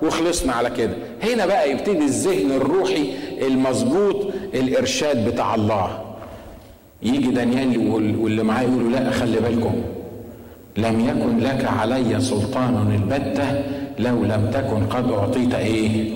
[0.02, 0.92] وخلصنا على كده.
[1.22, 6.00] هنا بقى يبتدي الذهن الروحي المظبوط الإرشاد بتاع الله.
[7.02, 7.88] يجي دانيال
[8.20, 9.74] واللي معاه يقولوا لا خلي بالكم.
[10.76, 13.62] لم يكن لك علي سلطان البتة
[13.98, 16.10] لو لم تكن قد أعطيت إيه؟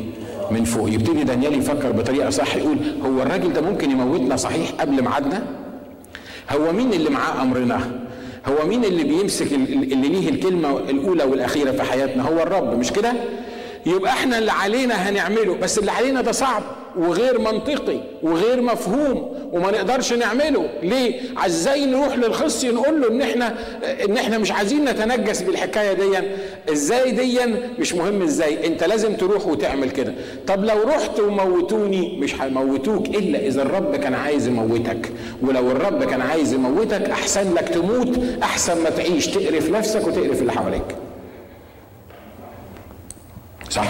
[0.53, 0.91] من فوق.
[0.91, 5.43] يبتدي دانيال يفكر بطريقة صح يقول هو الراجل ده ممكن يموتنا صحيح قبل ميعادنا؟
[6.51, 7.91] هو مين اللي معاه أمرنا؟
[8.47, 13.13] هو مين اللي بيمسك اللي ليه الكلمة الأولى والأخيرة في حياتنا؟ هو الرب مش كده؟
[13.87, 16.63] يبقى إحنا اللي علينا هنعمله بس اللي علينا ده صعب.
[16.97, 20.69] وغير منطقي وغير مفهوم وما نقدرش نعمله.
[20.83, 23.55] ليه؟ إزاي نروح للخص نقول له إن إحنا
[24.05, 26.19] إن إحنا مش عايزين نتنجس بالحكاية دي.
[26.73, 27.41] إزاي دي؟
[27.79, 30.15] مش مهم إزاي أنت لازم تروح وتعمل كده.
[30.47, 35.13] طب لو رحت وموتوني مش هيموتوك إلا إذا الرب كان عايز يموتك.
[35.43, 39.27] ولو الرب كان عايز يموتك أحسن لك تموت أحسن ما تعيش.
[39.27, 40.97] تقرف نفسك وتقرف اللي حواليك.
[43.71, 43.89] صح؟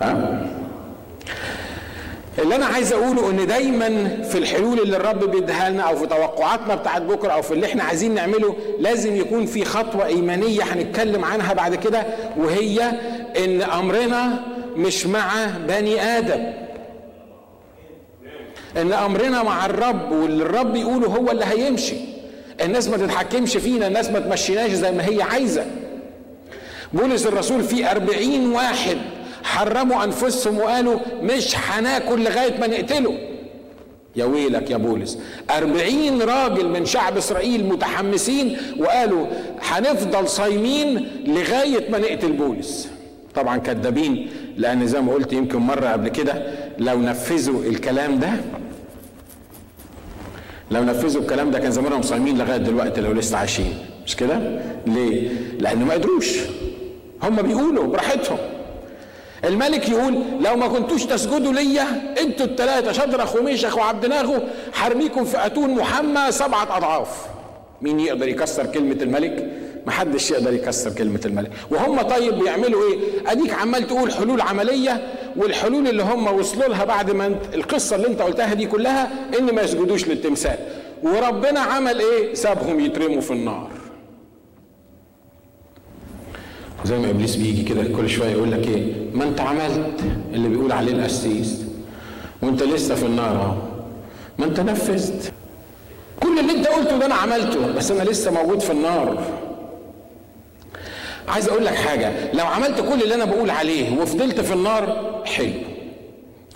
[0.00, 0.46] ها؟
[2.40, 3.88] اللي أنا عايز أقوله إن دايما
[4.22, 7.82] في الحلول اللي الرب بيديها لنا أو في توقعاتنا بتاعت بكرة أو في اللي إحنا
[7.84, 12.92] عايزين نعمله لازم يكون في خطوة إيمانية هنتكلم عنها بعد كده وهي
[13.44, 14.40] إن أمرنا
[14.76, 16.52] مش مع بني آدم.
[18.76, 21.96] إن أمرنا مع الرب واللي الرب يقوله هو اللي هيمشي.
[22.64, 25.66] الناس ما تتحكمش فينا الناس ما تمشيناش زي ما هي عايزة.
[26.92, 28.96] بولس الرسول في أربعين واحد
[29.42, 33.18] حرموا أنفسهم وقالوا مش هناكل لغاية ما نقتله.
[34.16, 35.18] يا ويلك يا بولس
[35.50, 39.26] أربعين راجل من شعب إسرائيل متحمسين وقالوا
[39.62, 42.88] هنفضل صايمين لغاية ما نقتل بولس.
[43.34, 46.42] طبعا كذابين لأن زي ما قلت يمكن مرة قبل كده
[46.78, 48.30] لو نفذوا الكلام ده
[50.70, 53.74] لو نفذوا الكلام ده كان زمانهم صايمين لغاية دلوقتي لو لسه عايشين.
[54.06, 55.28] مش كده؟ ليه؟
[55.58, 56.38] لأنه ما قدروش.
[57.22, 58.38] هم بيقولوا براحتهم.
[59.44, 64.38] الملك يقول لو ما كنتوش تسجدوا ليا أنتوا الثلاثه شدرخ وميشخ وعبد ناغو
[64.72, 67.08] حرميكم في أتون محمى سبعة أضعاف.
[67.82, 69.50] مين يقدر يكسر كلمة الملك؟
[69.86, 71.50] محدش يقدر يكسر كلمة الملك.
[71.70, 77.10] وهم طيب بيعملوا إيه؟ أديك عمال تقول حلول عملية والحلول اللي هم وصلوا لها بعد
[77.10, 80.58] ما انت القصة اللي انت قلتها دي كلها إن ما يسجدوش للتمثال.
[81.02, 83.79] وربنا عمل إيه؟ سابهم يترموا في النار.
[86.84, 90.00] زي ما إبليس بيجي كده كل شوية يقول لك إيه؟ ما أنت عملت
[90.34, 91.64] اللي بيقول عليه القسيس.
[92.42, 93.54] وأنت لسه في النار أهو.
[94.38, 95.32] ما أنت نفذت.
[96.20, 99.22] كل اللي أنت قلته ده أنا عملته بس أنا لسه موجود في النار.
[101.28, 105.52] عايز أقول لك حاجة لو عملت كل اللي أنا بقول عليه وفضلت في النار حلو.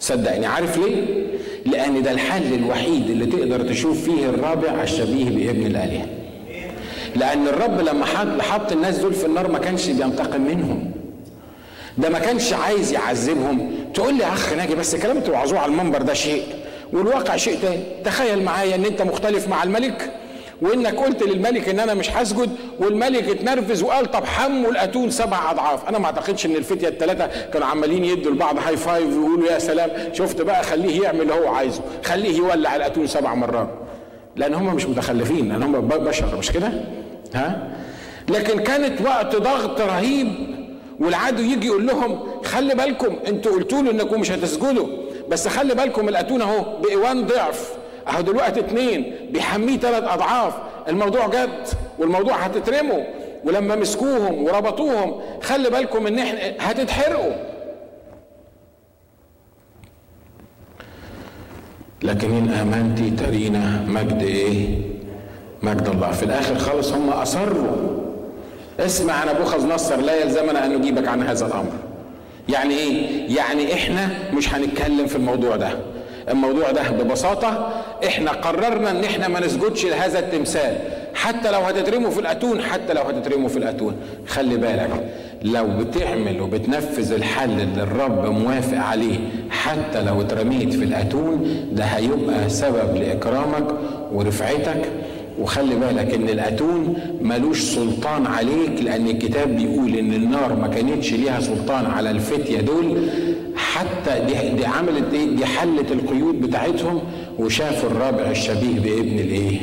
[0.00, 1.24] صدقني عارف ليه؟
[1.66, 6.06] لأن ده الحل الوحيد اللي تقدر تشوف فيه الرابع الشبيه بابن الآلهة.
[7.16, 8.04] لأن الرب لما
[8.42, 10.90] حط الناس دول في النار ما كانش بينتقم منهم.
[11.98, 13.70] ده ما كانش عايز يعذبهم.
[13.94, 16.42] تقول لي أخ ناجي بس كلام توعظوه على المنبر ده شيء
[16.92, 17.82] والواقع شيء تاني.
[18.04, 20.10] تخيل معايا إن أنت مختلف مع الملك
[20.62, 22.50] وإنك قلت للملك إن أنا مش هسجد
[22.80, 25.88] والملك اتنرفز وقال طب حموا الأتون سبع أضعاف.
[25.88, 29.90] أنا ما أعتقدش إن الفتية الثلاثه كانوا عمالين يدوا لبعض هاي فايف ويقولوا يا سلام.
[30.12, 31.80] شفت بقى خليه يعمل اللي هو عايزه.
[32.04, 33.68] خليه يولع الأتون سبع مرات.
[34.36, 36.72] لأن هم مش متخلفين لأن هم بشر مش كده؟
[37.34, 37.68] ها؟
[38.28, 40.28] لكن كانت وقت ضغط رهيب
[41.00, 44.86] والعدو يجي يقول لهم خلي بالكم أنتوا قلتوا له انكم مش هتسجدوا
[45.28, 47.72] بس خلي بالكم الاتون اهو بإيوان ضعف
[48.08, 50.54] اهو دلوقتي اتنين بيحميه ثلاث اضعاف
[50.88, 51.68] الموضوع جد
[51.98, 53.02] والموضوع هتترموا
[53.44, 57.32] ولما مسكوهم وربطوهم خلي بالكم ان إحنا هتتحرقوا.
[62.02, 64.78] لكن إن آمنتي ترينا مجد إيه؟
[65.64, 66.10] مجد الله.
[66.10, 67.76] في الآخر خالص هم أصروا.
[68.80, 71.72] اسمع نبوخذ نصر لا يلزمنا أن نجيبك عن هذا الأمر.
[72.48, 73.06] يعني إيه؟
[73.36, 75.68] يعني إحنا مش هنتكلم في الموضوع ده.
[76.30, 77.72] الموضوع ده ببساطة
[78.06, 80.76] إحنا قررنا إن إحنا ما نسجدش لهذا التمثال.
[81.14, 83.96] حتى لو هتترموا في الأتون حتى لو هتترموا في الأتون.
[84.26, 84.90] خلي بالك
[85.42, 89.18] لو بتعمل وبتنفذ الحل اللي الرب موافق عليه
[89.50, 93.64] حتى لو اترميت في الأتون ده هيبقى سبب لإكرامك
[94.12, 94.82] ورفعتك
[95.40, 101.40] وخلي بالك إن الأتون ملوش سلطان عليك لأن الكتاب بيقول إن النار ما كانتش ليها
[101.40, 103.08] سلطان على الفتية دول.
[103.56, 107.02] حتى دي, دي عملت إيه؟ دي حلت القيود بتاعتهم
[107.38, 109.60] وشافوا الرابع الشبيه بابن الإيه؟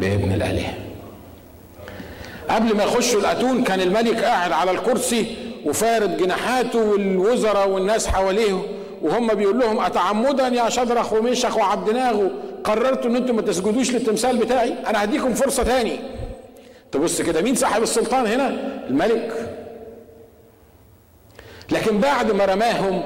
[0.00, 0.74] بابن الآلهة.
[2.50, 5.26] قبل ما يخشوا الأتون كان الملك قاعد على الكرسي
[5.66, 8.62] وفارد جناحاته والوزراء والناس حواليه
[9.02, 12.16] وهم بيقول لهم اتعمدا يا شدرخ وميشخ وعبدناغ
[12.64, 16.00] قررتوا إن أنتم ما تسجدوش للتمثال بتاعي؟ أنا هديكم فرصة تاني.
[16.92, 18.48] تبص كده مين صاحب السلطان هنا؟
[18.88, 19.56] الملك.
[21.70, 23.02] لكن بعد ما رماهم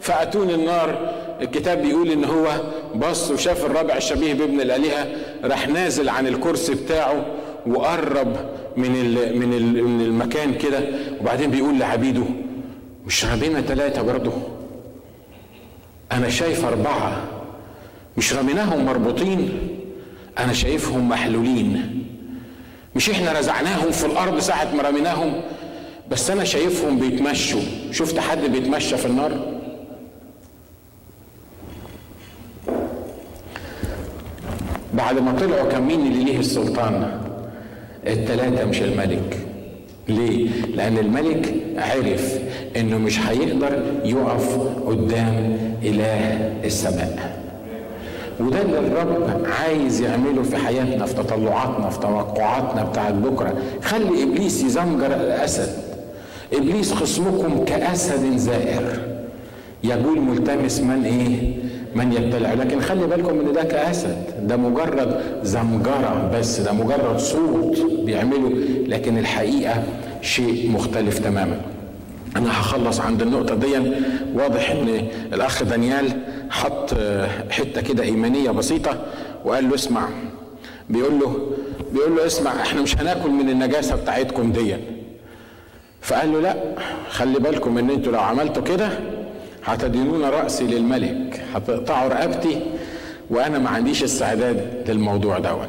[0.00, 1.14] فاتون النار.
[1.40, 2.48] الكتاب بيقول إن هو
[2.94, 5.06] بص وشاف الرابع الشبيه بابن الآلهة
[5.44, 7.26] راح نازل عن الكرسي بتاعه
[7.66, 8.36] وقرب
[8.76, 8.90] من
[9.38, 9.48] من
[9.84, 10.80] من المكان كده.
[11.20, 12.24] وبعدين بيقول لعبيده
[13.06, 14.32] مش رمينا ثلاثة برضه.
[16.12, 17.37] أنا شايف أربعة.
[18.18, 19.48] مش رميناهم مربوطين
[20.38, 22.04] أنا شايفهم محلولين.
[22.96, 25.32] مش إحنا رزعناهم في الأرض ساعة ما رميناهم
[26.10, 27.60] بس أنا شايفهم بيتمشوا.
[27.92, 29.58] شفت حد بيتمشى في النار؟
[34.94, 37.20] بعد ما طلعوا كان مين اللي ليه السلطان؟
[38.06, 39.38] التلاتة مش الملك.
[40.08, 42.38] ليه؟ لأن الملك عرف
[42.76, 47.38] إنه مش هيقدر يقف قدام إله السماء.
[48.40, 53.54] وده اللي الرب عايز يعمله في حياتنا في تطلعاتنا في توقعاتنا بتاعت بكرة.
[53.82, 55.68] خلي إبليس يزمجر الأسد.
[56.52, 58.82] إبليس خصمكم كأسد زائر.
[59.84, 61.52] يقول ملتمس من إيه؟
[61.94, 62.52] من يبتلع.
[62.52, 64.16] لكن خلي بالكم إن ده كأسد.
[64.42, 66.60] ده مجرد زمجره بس.
[66.60, 68.50] ده مجرد صوت بيعمله.
[68.86, 69.82] لكن الحقيقة
[70.22, 71.60] شيء مختلف تماما.
[72.36, 73.76] أنا هخلص عند النقطة دي.
[74.34, 76.12] واضح إن الأخ دانيال
[76.50, 76.94] حط
[77.50, 79.02] حتة كده إيمانية بسيطة
[79.44, 80.08] وقال له اسمع.
[80.90, 81.48] بيقول له
[81.92, 84.76] بيقول له اسمع إحنا مش هناكل من النجاسة بتاعتكم دي
[86.02, 86.56] فقال له لا
[87.10, 88.88] خلي بالكم إن أنتوا لو عملتوا كده
[89.64, 92.60] هتدينون رأسي للملك هتقطعوا رقبتي
[93.30, 95.68] وأنا ما عنديش استعداد للموضوع دوت.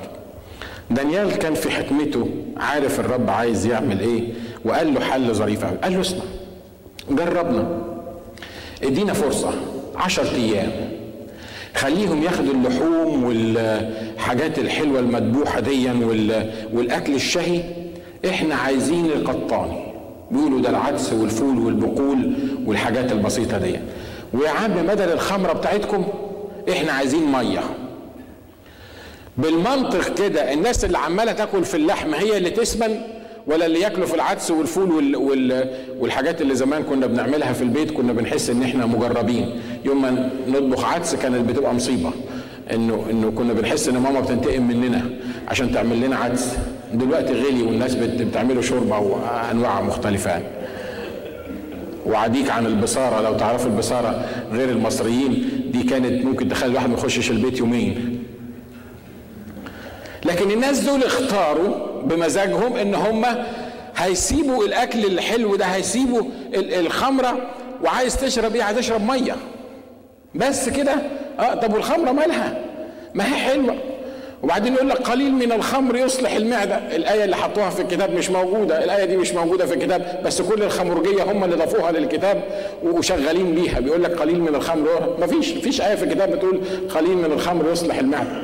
[0.91, 4.23] دانيال كان في حكمته عارف الرب عايز يعمل إيه
[4.65, 6.23] وقال له حل ظريف قوي قال له اسمع
[7.11, 7.79] جربنا.
[8.83, 9.53] ادينا فرصة.
[9.99, 10.71] عشر أيام.
[11.75, 15.93] خليهم ياخدوا اللحوم والحاجات الحلوة المذبوحة ديا
[16.73, 17.61] والأكل الشهي.
[18.29, 19.83] إحنا عايزين القطاني.
[20.31, 22.33] بيقولوا ده العدس والفول والبقول
[22.65, 23.75] والحاجات البسيطة دي
[24.33, 26.07] ويا عم بدل الخمرة بتاعتكم
[26.71, 27.59] إحنا عايزين مية.
[29.37, 33.01] بالمنطق كده الناس اللي عمالة تاكل في اللحم هي اللي تسمن؟
[33.47, 35.69] ولا اللي ياكلوا في العدس والفول وال وال
[35.99, 39.49] والحاجات اللي زمان كنا بنعملها في البيت كنا بنحس إن إحنا مجربين.
[39.85, 42.11] يوم ما نطبخ عدس كانت بتبقى مصيبة.
[42.73, 45.01] إنه إنه كنا بنحس إن ماما بتنتقم مننا
[45.47, 46.57] عشان تعمل لنا عدس.
[46.93, 50.41] دلوقتي غلي والناس بتعمله شوربة وأنواع مختلفة.
[52.05, 53.21] وعديك عن البصارة.
[53.21, 58.19] لو تعرفوا البصارة غير المصريين دي كانت ممكن تخلي الواحد ما يخشش البيت يومين.
[60.25, 63.25] لكن الناس دول اختاروا بمزاجهم إن هم
[63.97, 66.21] هيسيبوا الأكل الحلو ده هيسيبوا
[66.53, 67.37] الخمرة
[67.83, 69.35] وعايز تشرب إيه؟ هتشرب مية.
[70.35, 70.95] بس كده؟
[71.39, 72.61] آه طب والخمرة مالها؟
[73.13, 73.75] ما هي حلوة.
[74.43, 76.75] وبعدين يقول لك قليل من الخمر يصلح المعدة.
[76.95, 80.63] الآية اللي حطوها في الكتاب مش موجودة الآية دي مش موجودة في الكتاب بس كل
[80.63, 82.43] الخمرجية هم اللي ضافوها للكتاب
[82.83, 83.79] وشغالين بيها.
[83.79, 85.15] بيقول لك قليل من الخمر.
[85.19, 86.61] ما فيش فيش آية في الكتاب بتقول
[86.95, 88.41] قليل من الخمر يصلح المعدة.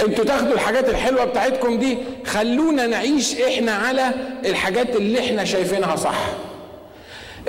[0.00, 4.10] أنتوا تاخدوا الحاجات الحلوة بتاعتكم دي خلونا نعيش إحنا على
[4.44, 6.18] الحاجات اللي إحنا شايفينها صح.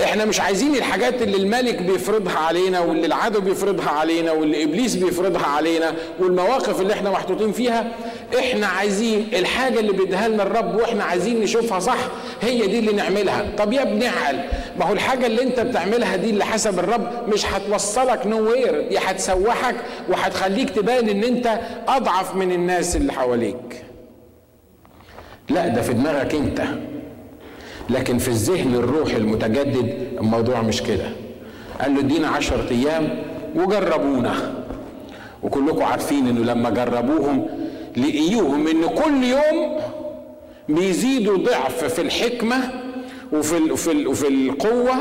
[0.02, 5.46] إحنا مش عايزين الحاجات اللي الملك بيفرضها علينا واللي العدو بيفرضها علينا واللي إبليس بيفرضها
[5.46, 7.92] علينا والمواقف اللي إحنا محطوطين فيها.
[8.38, 11.98] إحنا عايزين الحاجة اللي بيديها لنا الرب وإحنا عايزين نشوفها صح
[12.42, 13.44] هي دي اللي نعملها.
[13.58, 14.38] طب يا ابني اعقل
[14.78, 19.74] ما هو الحاجة اللي انت بتعملها دي اللي حسب الرب مش هتوصلك نوير دي هتسوحك
[20.08, 23.82] وهتخليك تبان ان انت اضعف من الناس اللي حواليك.
[25.50, 26.62] لا ده في دماغك انت.
[27.90, 31.06] لكن في الذهن الروحي المتجدد الموضوع مش كده.
[31.80, 33.22] قال له ادينا عشرة أيام
[33.54, 34.54] وجربونا.
[35.42, 37.46] وكلكم عارفين إنه لما جربوهم
[37.96, 39.80] لقيوهم إن كل يوم
[40.68, 42.70] بيزيدوا ضعف في الحكمة
[43.32, 44.94] وفي ال وفي ال وفي القوة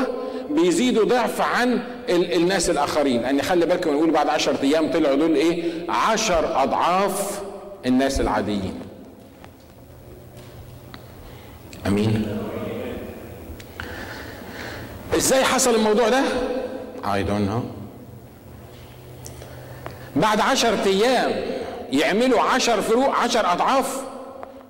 [0.50, 3.22] بيزيدوا ضعف عن ال الناس الآخرين.
[3.22, 7.42] لأن خلي بالكم نقول بعد عشرة أيام طلعوا دول إيه؟ عشر أضعاف
[7.86, 8.74] الناس العاديين.
[11.88, 12.38] أمين.
[15.16, 16.24] إزاي حصل الموضوع ده؟
[17.04, 17.64] I don't know.
[20.16, 21.32] بعد عشر أيام
[21.92, 24.02] يعملوا عشر فروق عشر أضعاف.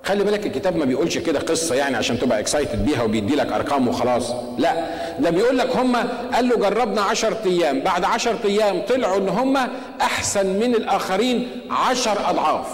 [0.04, 3.88] خلي بالك الكتاب ما بيقولش كده قصة يعني عشان تبقى اكسايتد بيها وبيدي لك أرقام
[3.88, 4.32] وخلاص.
[4.58, 4.74] لا
[5.20, 5.96] ده بيقول لك هم
[6.34, 7.80] قال له جربنا عشر أيام.
[7.80, 9.56] بعد عشر أيام طلعوا إن هم
[10.00, 12.66] أحسن من الآخرين عشر أضعاف.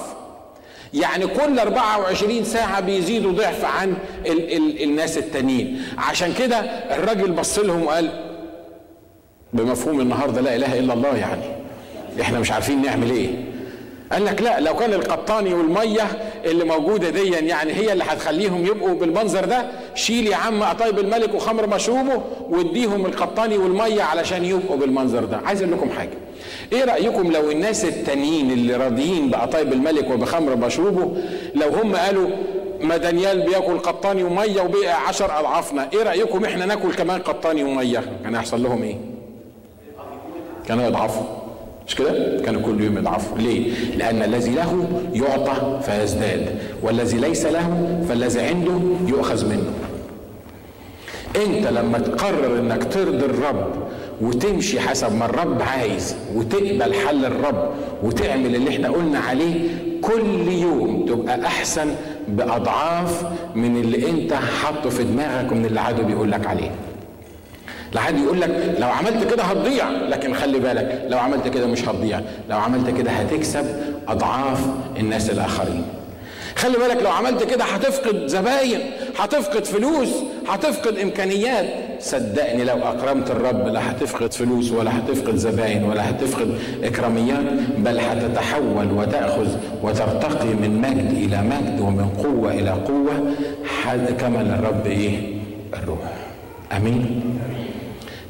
[0.95, 3.95] يعني كل 24 ساعة بيزيدوا ضعف عن
[4.26, 5.82] ال ال الناس التانيين.
[5.99, 6.57] عشان كده
[6.97, 8.11] الراجل بص لهم وقال
[9.53, 11.43] بمفهوم النهارده لا إله إلا الله يعني.
[12.20, 13.51] إحنا مش عارفين نعمل إيه.
[14.12, 16.02] قال لك لا لو كان القطاني والمية
[16.44, 21.34] اللي موجودة دي يعني هي اللي هتخليهم يبقوا بالمنظر ده شيل يا عم قطايب الملك
[21.34, 25.40] وخمر مشروبه واديهم القطاني والمية علشان يبقوا بالمنظر ده.
[25.44, 26.10] عايز أقول لكم حاجة.
[26.72, 31.22] إيه رأيكم لو الناس التانيين اللي راضيين بقطايب الملك وبخمر مشروبه
[31.54, 32.28] لو هم قالوا
[32.80, 38.02] ما دانيال بياكل قطاني ومية وبقى عشر أضعافنا إيه رأيكم إحنا ناكل كمان قطاني ومية؟
[38.24, 38.96] كان هيحصل لهم إيه؟
[40.68, 41.41] كانوا يضعفوا.
[41.86, 47.98] مش كده؟ كانوا كل يوم يضعفوا، ليه؟ لأن الذي له يعطى فيزداد، والذي ليس له
[48.08, 49.72] فالذي عنده يؤخذ منه.
[51.36, 53.66] أنت لما تقرر إنك ترضي الرب
[54.20, 57.70] وتمشي حسب ما الرب عايز وتقبل حل الرب
[58.02, 59.68] وتعمل اللي إحنا قلنا عليه
[60.02, 61.94] كل يوم تبقى أحسن
[62.28, 63.24] بأضعاف
[63.54, 66.70] من اللي أنت حاطه في دماغك ومن اللي عدو بيقول لك عليه.
[67.95, 69.90] لحد يقول لك لو عملت كده هتضيع.
[69.90, 72.20] لكن خلي بالك لو عملت كده مش هتضيع.
[72.51, 73.66] لو عملت كده هتكسب
[74.09, 74.61] أضعاف
[74.99, 75.84] الناس الآخرين.
[76.57, 78.80] خلي بالك لو عملت كده هتفقد زباين
[79.18, 80.09] هتفقد فلوس
[80.49, 81.66] هتفقد إمكانيات.
[82.01, 87.45] صدقني لو أكرمت الرب لا هتفقد فلوس ولا هتفقد زباين ولا هتفقد إكراميات
[87.78, 89.49] بل هتتحول وتأخذ
[89.82, 93.34] وترتقي من مجد إلى مجد ومن قوة إلى قوة
[94.20, 95.18] كما للرب إيه؟
[95.74, 95.99] الروح.
[96.76, 97.20] آمين.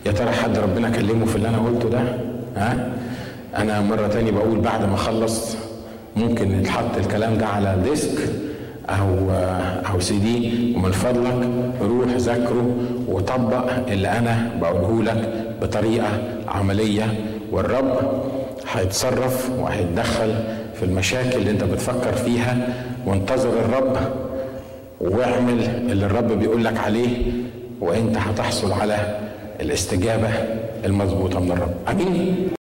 [0.06, 2.02] يا ترى حد ربنا كلمه في اللي أنا قلته ده؟
[2.56, 2.88] ها؟
[3.56, 5.56] أنا مرة تاني بقول بعد ما اخلص
[6.16, 8.18] ممكن يتحط الكلام ده على disk
[8.90, 9.30] أو
[9.92, 10.72] أو سي دي.
[10.76, 11.48] ومن فضلك
[11.82, 12.76] روح ذاكره
[13.08, 16.08] وطبق اللي أنا بقوله لك بطريقة
[16.48, 17.14] عملية.
[17.52, 17.98] والرب
[18.72, 20.34] هيتصرف وهيتدخل
[20.74, 22.68] في المشاكل اللي أنت بتفكر فيها.
[23.06, 23.96] وانتظر الرب
[25.00, 27.32] واعمل اللي الرب بيقول لك عليه.
[27.80, 29.18] وأنت هتحصل على
[29.62, 30.28] الاستجابة
[30.84, 31.74] المضبوطة من الرب.
[31.88, 32.61] آمين.